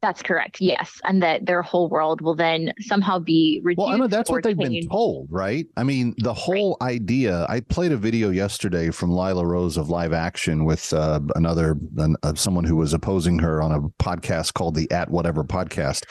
[0.02, 0.62] That's correct.
[0.62, 3.80] Yes, and that their whole world will then somehow be reduced.
[3.80, 4.88] Well, I know that's what they've changed.
[4.88, 5.68] been told, right?
[5.76, 6.92] I mean, the whole right.
[6.92, 7.46] idea.
[7.50, 12.16] I played a video yesterday from Lila Rose of Live Action with uh, another an,
[12.24, 16.06] uh, someone who was opposing her on a podcast called the At Whatever Podcast,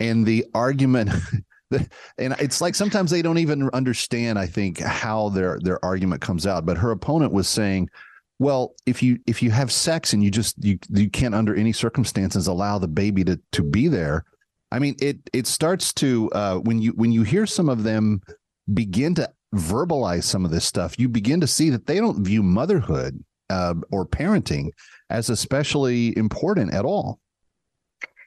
[0.00, 1.10] and the argument.
[2.18, 4.38] and it's like sometimes they don't even understand.
[4.38, 6.64] I think how their their argument comes out.
[6.64, 7.90] But her opponent was saying
[8.38, 11.72] well, if you if you have sex and you just you you can't under any
[11.72, 14.24] circumstances allow the baby to to be there,
[14.70, 18.20] I mean it it starts to uh, when you when you hear some of them
[18.72, 22.42] begin to verbalize some of this stuff, you begin to see that they don't view
[22.42, 24.70] motherhood uh, or parenting
[25.08, 27.20] as especially important at all.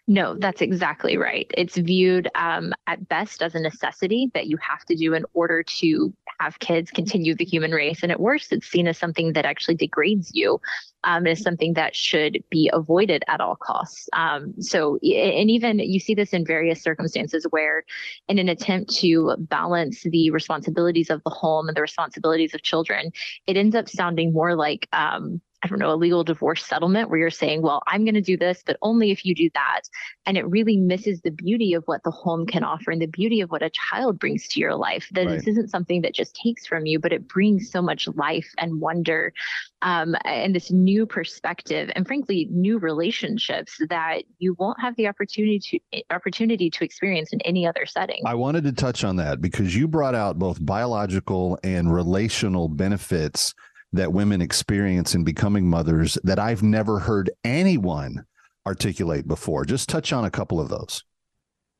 [0.08, 1.46] No, that's exactly right.
[1.56, 5.62] It's viewed um, at best as a necessity that you have to do in order
[5.62, 8.04] to have kids, continue the human race.
[8.04, 10.60] And at worst, it's seen as something that actually degrades you
[11.04, 14.08] um, and is something that should be avoided at all costs.
[14.14, 17.84] Um, so, and even you see this in various circumstances where,
[18.28, 23.12] in an attempt to balance the responsibilities of the home and the responsibilities of children,
[23.48, 27.20] it ends up sounding more like, um, I don't know, a legal divorce settlement where
[27.20, 29.82] you're saying, well, I'm going to do this, but only if you do that.
[30.26, 33.42] And it really misses the beauty of what the home can offer and the beauty
[33.42, 35.10] of what a child brings to your life.
[35.12, 35.36] That right.
[35.36, 38.80] this isn't something that just takes from you, but it brings so much life and
[38.80, 39.34] wonder
[39.82, 45.60] um, and this new perspective and frankly, new relationships that you won't have the opportunity
[45.60, 48.22] to opportunity to experience in any other setting.
[48.26, 53.54] I wanted to touch on that because you brought out both biological and relational benefits
[53.94, 58.26] that women experience in becoming mothers that I've never heard anyone
[58.66, 59.66] articulate before.
[59.66, 61.04] Just touch on a couple of those.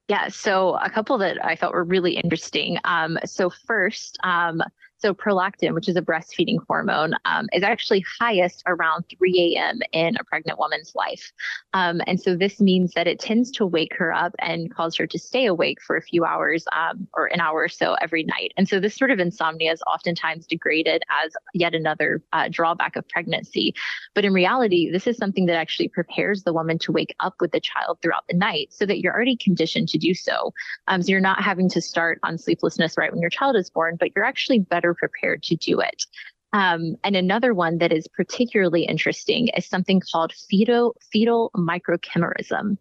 [0.08, 2.80] Yeah, so a couple that I thought were really interesting.
[2.84, 4.60] Um, so first, um,
[5.00, 9.80] so prolactin, which is a breastfeeding hormone, um, is actually highest around 3 a.m.
[9.92, 11.32] in a pregnant woman's life.
[11.74, 15.08] Um, and so this means that it tends to wake her up and cause her
[15.08, 18.54] to stay awake for a few hours um, or an hour or so every night.
[18.58, 23.08] And so this sort of insomnia is oftentimes degraded as yet another uh, drawback of
[23.08, 23.74] pregnancy.
[24.14, 27.52] But in reality, this is something that actually prepares the woman to wake up with
[27.52, 30.54] the child throughout the night so that you're already conditioned to do so.
[30.88, 33.96] Um, so you're not having to start on sleeplessness right when your child is born,
[34.00, 36.06] but you're actually better better prepared to do it.
[36.54, 42.78] Um, and another one that is particularly interesting is something called fetal fetal microchimerism.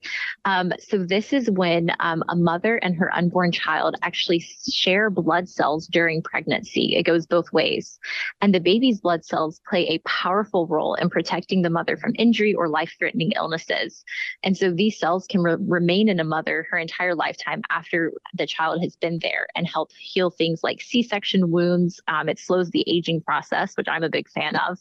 [0.47, 5.49] Um, so this is when um, a mother and her unborn child actually share blood
[5.49, 6.97] cells during pregnancy.
[6.97, 7.99] It goes both ways,
[8.41, 12.55] and the baby's blood cells play a powerful role in protecting the mother from injury
[12.55, 14.05] or life-threatening illnesses.
[14.43, 18.47] And so these cells can re- remain in a mother her entire lifetime after the
[18.47, 22.01] child has been there and help heal things like C-section wounds.
[22.09, 24.79] Um, it slows the aging process, which I'm a big fan of.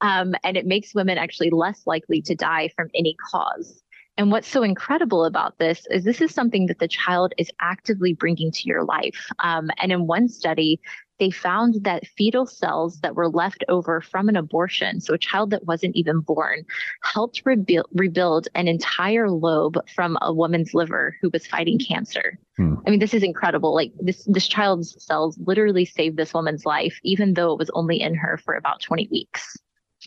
[0.00, 3.82] Um, and it makes women actually less likely to die from any cause.
[4.18, 8.14] And what's so incredible about this is this is something that the child is actively
[8.14, 9.28] bringing to your life.
[9.40, 10.80] Um, and in one study,
[11.18, 15.50] they found that fetal cells that were left over from an abortion, so a child
[15.50, 16.64] that wasn't even born,
[17.02, 22.38] helped rebuild, rebuild an entire lobe from a woman's liver who was fighting cancer.
[22.56, 22.74] Hmm.
[22.86, 23.74] I mean, this is incredible.
[23.74, 28.00] Like this, this child's cells literally saved this woman's life, even though it was only
[28.00, 29.56] in her for about 20 weeks.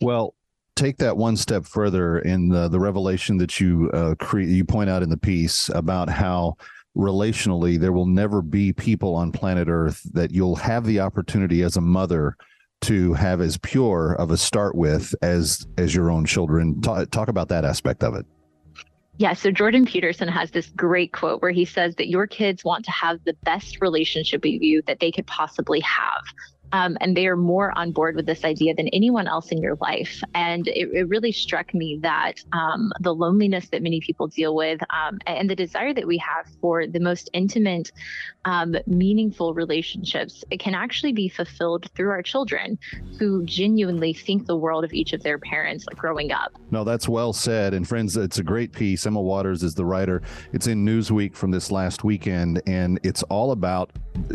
[0.01, 0.35] Well,
[0.79, 5.03] take that one step further in the, the revelation that you uh, you point out
[5.03, 6.55] in the piece about how
[6.95, 11.75] relationally there will never be people on planet Earth that you'll have the opportunity as
[11.75, 12.35] a mother
[12.81, 16.79] to have as pure of a start with as as your own children.
[16.81, 18.25] Talk, talk about that aspect of it.
[19.17, 22.85] Yeah, so Jordan Peterson has this great quote where he says that your kids want
[22.85, 26.21] to have the best relationship with you that they could possibly have.
[26.71, 29.75] Um, and they are more on board with this idea than anyone else in your
[29.81, 30.21] life.
[30.35, 34.81] And it, it really struck me that um, the loneliness that many people deal with
[34.89, 37.91] um, and the desire that we have for the most intimate,
[38.45, 42.77] um, meaningful relationships, it can actually be fulfilled through our children
[43.17, 46.53] who genuinely think the world of each of their parents growing up.
[46.71, 47.73] No, that's well said.
[47.73, 49.05] And friends, it's a great piece.
[49.05, 50.21] Emma Waters is the writer.
[50.53, 53.91] It's in Newsweek from this last weekend, and it's all about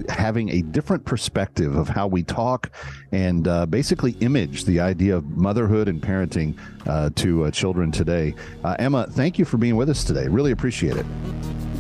[0.08, 2.70] having a different perspective of how we talk
[3.12, 8.34] and uh, basically image the idea of motherhood and parenting uh, to uh, children today.
[8.62, 10.28] Uh, Emma, thank you for being with us today.
[10.28, 11.06] Really appreciate it.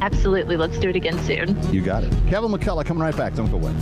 [0.00, 0.56] Absolutely.
[0.56, 1.56] Let's do it again soon.
[1.72, 2.12] You got it.
[2.28, 3.34] Kevin McCullough coming right back.
[3.34, 3.74] Don't go away.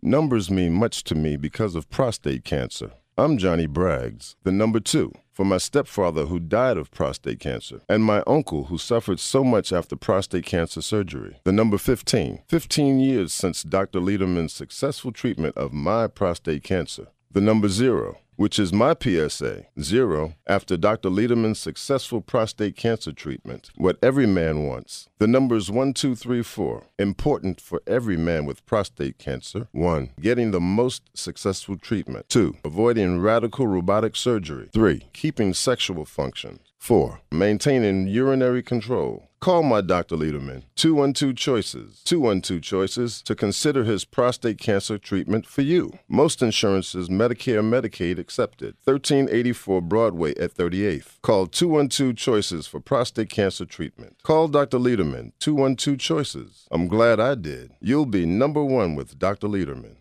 [0.00, 2.92] Numbers mean much to me because of prostate cancer.
[3.18, 8.04] I'm Johnny Braggs, the number two, for my stepfather who died of prostate cancer, and
[8.04, 11.40] my uncle who suffered so much after prostate cancer surgery.
[11.42, 13.98] The number 15, 15 years since Dr.
[13.98, 17.08] Lederman's successful treatment of my prostate cancer.
[17.32, 21.10] The number zero, which is my PSA, zero, after Dr.
[21.10, 23.72] Lederman's successful prostate cancer treatment.
[23.74, 25.08] What every man wants.
[25.18, 26.84] The numbers one, two, three, four.
[27.00, 29.66] Important for every man with prostate cancer.
[29.72, 32.28] One, getting the most successful treatment.
[32.28, 34.68] Two, avoiding radical robotic surgery.
[34.72, 36.60] Three, keeping sexual function.
[36.88, 39.28] Four, maintaining urinary control.
[39.40, 40.16] Call my Dr.
[40.16, 45.98] Lederman, 212 Choices, 212 Choices, to consider his prostate cancer treatment for you.
[46.08, 48.74] Most insurances, Medicare, Medicaid accepted.
[48.84, 51.20] 1384 Broadway at 38th.
[51.20, 54.16] Call 212 Choices for prostate cancer treatment.
[54.22, 54.78] Call Dr.
[54.78, 56.66] Lederman, 212 Choices.
[56.70, 57.72] I'm glad I did.
[57.82, 59.46] You'll be number one with Dr.
[59.46, 59.96] Lederman.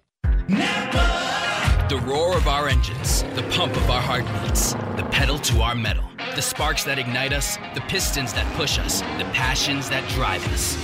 [1.89, 6.03] The roar of our engines, the pump of our heartbeats, the pedal to our metal,
[6.37, 10.75] the sparks that ignite us, the pistons that push us, the passions that drive us.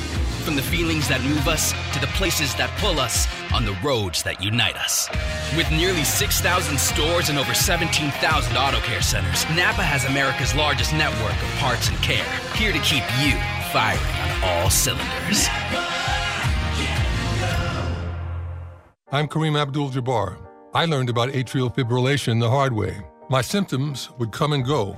[0.43, 4.24] From the feelings that move us to the places that pull us on the roads
[4.24, 5.08] that unite us.
[5.56, 6.41] With nearly 6,000
[6.80, 11.97] stores and over 17,000 auto care centers, Napa has America's largest network of parts and
[12.01, 12.26] care,
[12.58, 13.38] here to keep you
[13.70, 15.45] firing on all cylinders.
[19.12, 20.39] I'm Kareem Abdul Jabbar.
[20.74, 23.06] I learned about atrial fibrillation the hard way.
[23.30, 24.97] My symptoms would come and go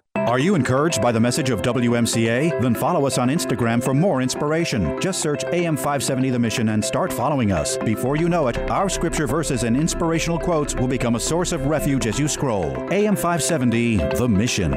[0.27, 2.61] Are you encouraged by the message of WMCA?
[2.61, 5.01] Then follow us on Instagram for more inspiration.
[5.01, 7.77] Just search AM 570 The Mission and start following us.
[7.79, 11.65] Before you know it, our scripture verses and inspirational quotes will become a source of
[11.65, 12.65] refuge as you scroll.
[12.93, 14.71] AM 570 The Mission.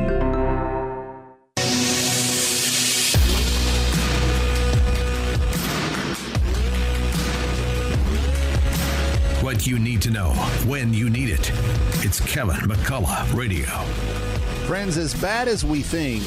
[9.45, 10.31] What you need to know
[10.67, 11.53] when you need it.
[12.05, 13.69] It's Kevin McCullough Radio.
[14.67, 16.23] Friends, as bad as we think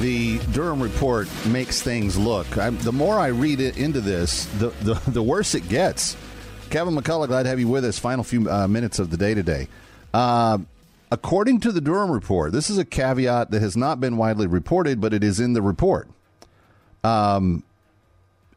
[0.00, 4.68] the Durham report makes things look, I, the more I read it into this, the,
[4.82, 6.16] the, the worse it gets.
[6.70, 7.98] Kevin McCullough, glad to have you with us.
[7.98, 9.66] Final few uh, minutes of the day today.
[10.14, 10.58] Uh,
[11.10, 15.00] according to the Durham report, this is a caveat that has not been widely reported,
[15.00, 16.08] but it is in the report.
[17.02, 17.64] Um,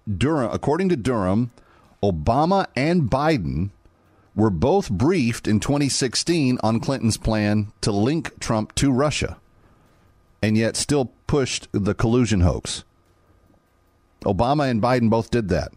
[0.07, 1.49] Durham, according to Durham,
[2.03, 3.71] Obama and Biden
[4.35, 9.37] were both briefed in 2016 on Clinton's plan to link Trump to Russia,
[10.41, 12.83] and yet still pushed the collusion hoax.
[14.25, 15.71] Obama and Biden both did that.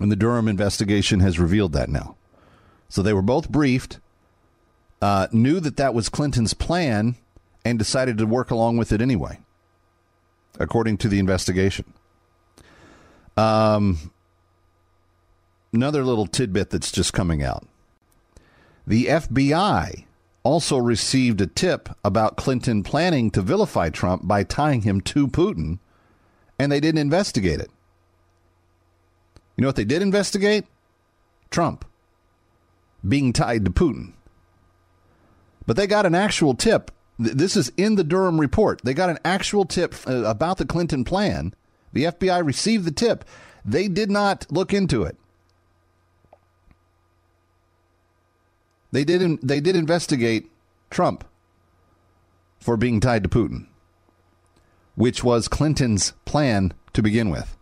[0.00, 2.16] And the Durham investigation has revealed that now.
[2.88, 3.98] So they were both briefed,
[5.02, 7.16] uh, knew that that was Clinton's plan,
[7.64, 9.40] and decided to work along with it anyway,
[10.58, 11.92] according to the investigation.
[13.36, 14.12] Um,
[15.72, 17.66] another little tidbit that's just coming out.
[18.86, 20.04] The FBI
[20.42, 25.78] also received a tip about Clinton planning to vilify Trump by tying him to Putin,
[26.58, 27.70] and they didn't investigate it.
[29.56, 30.64] You know what they did investigate?
[31.50, 31.84] Trump
[33.06, 34.14] being tied to Putin.
[35.66, 36.90] But they got an actual tip.
[37.18, 38.80] This is in the Durham report.
[38.82, 41.54] They got an actual tip uh, about the Clinton plan.
[41.92, 43.24] The FBI received the tip.
[43.64, 45.16] They did not look into it.
[48.92, 50.50] They did they did investigate
[50.90, 51.24] Trump
[52.58, 53.66] for being tied to Putin,
[54.94, 57.56] which was Clinton's plan to begin with.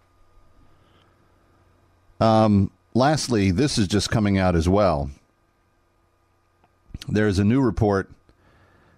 [2.21, 5.11] Um, lastly, this is just coming out as well.
[7.09, 8.11] There's a new report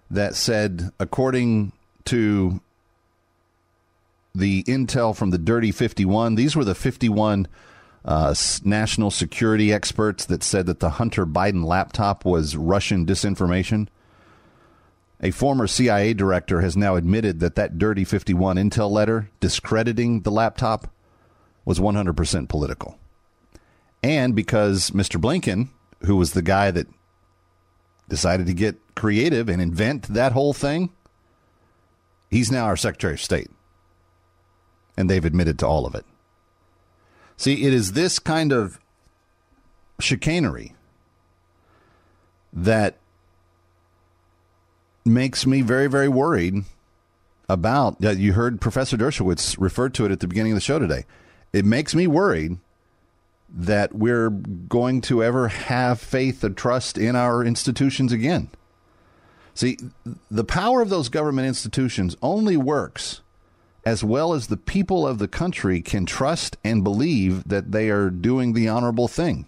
[0.09, 1.71] that said, according
[2.05, 2.61] to
[4.33, 7.47] the intel from the Dirty 51, these were the 51
[8.03, 8.33] uh,
[8.63, 13.87] national security experts that said that the Hunter Biden laptop was Russian disinformation.
[15.21, 20.31] A former CIA director has now admitted that that Dirty 51 intel letter discrediting the
[20.31, 20.91] laptop
[21.63, 22.97] was 100% political.
[24.01, 25.21] And because Mr.
[25.21, 25.69] Blinken,
[26.05, 26.87] who was the guy that
[28.09, 30.89] decided to get creative and invent that whole thing,
[32.31, 33.51] he's now our Secretary of State.
[34.97, 36.05] And they've admitted to all of it.
[37.41, 38.79] See, it is this kind of
[39.99, 40.75] chicanery
[42.53, 42.97] that
[45.03, 46.65] makes me very, very worried
[47.49, 47.99] about.
[47.99, 51.05] You heard Professor Dershowitz refer to it at the beginning of the show today.
[51.51, 52.59] It makes me worried
[53.49, 58.51] that we're going to ever have faith or trust in our institutions again.
[59.55, 59.79] See,
[60.29, 63.21] the power of those government institutions only works
[63.83, 68.09] as well as the people of the country can trust and believe that they are
[68.09, 69.47] doing the honorable thing.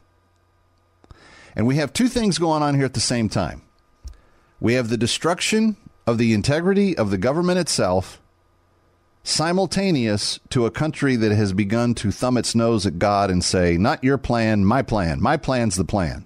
[1.55, 3.61] And we have two things going on here at the same time.
[4.59, 5.77] We have the destruction
[6.07, 8.21] of the integrity of the government itself,
[9.23, 13.77] simultaneous to a country that has begun to thumb its nose at God and say,
[13.77, 15.21] Not your plan, my plan.
[15.21, 16.25] My plan's the plan.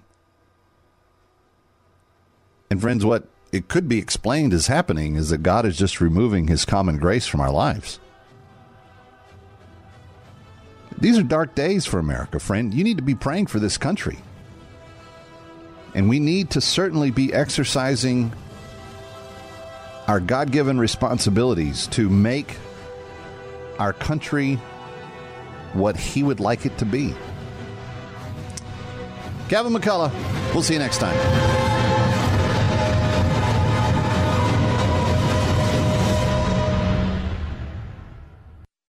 [2.70, 6.48] And friends, what it could be explained as happening is that God is just removing
[6.48, 7.98] his common grace from our lives.
[10.98, 12.74] These are dark days for America, friend.
[12.74, 14.18] You need to be praying for this country.
[15.94, 18.32] And we need to certainly be exercising
[20.06, 22.56] our God given responsibilities to make
[23.78, 24.56] our country
[25.72, 27.14] what He would like it to be.
[29.48, 30.12] Kevin McCullough,
[30.52, 31.77] we'll see you next time.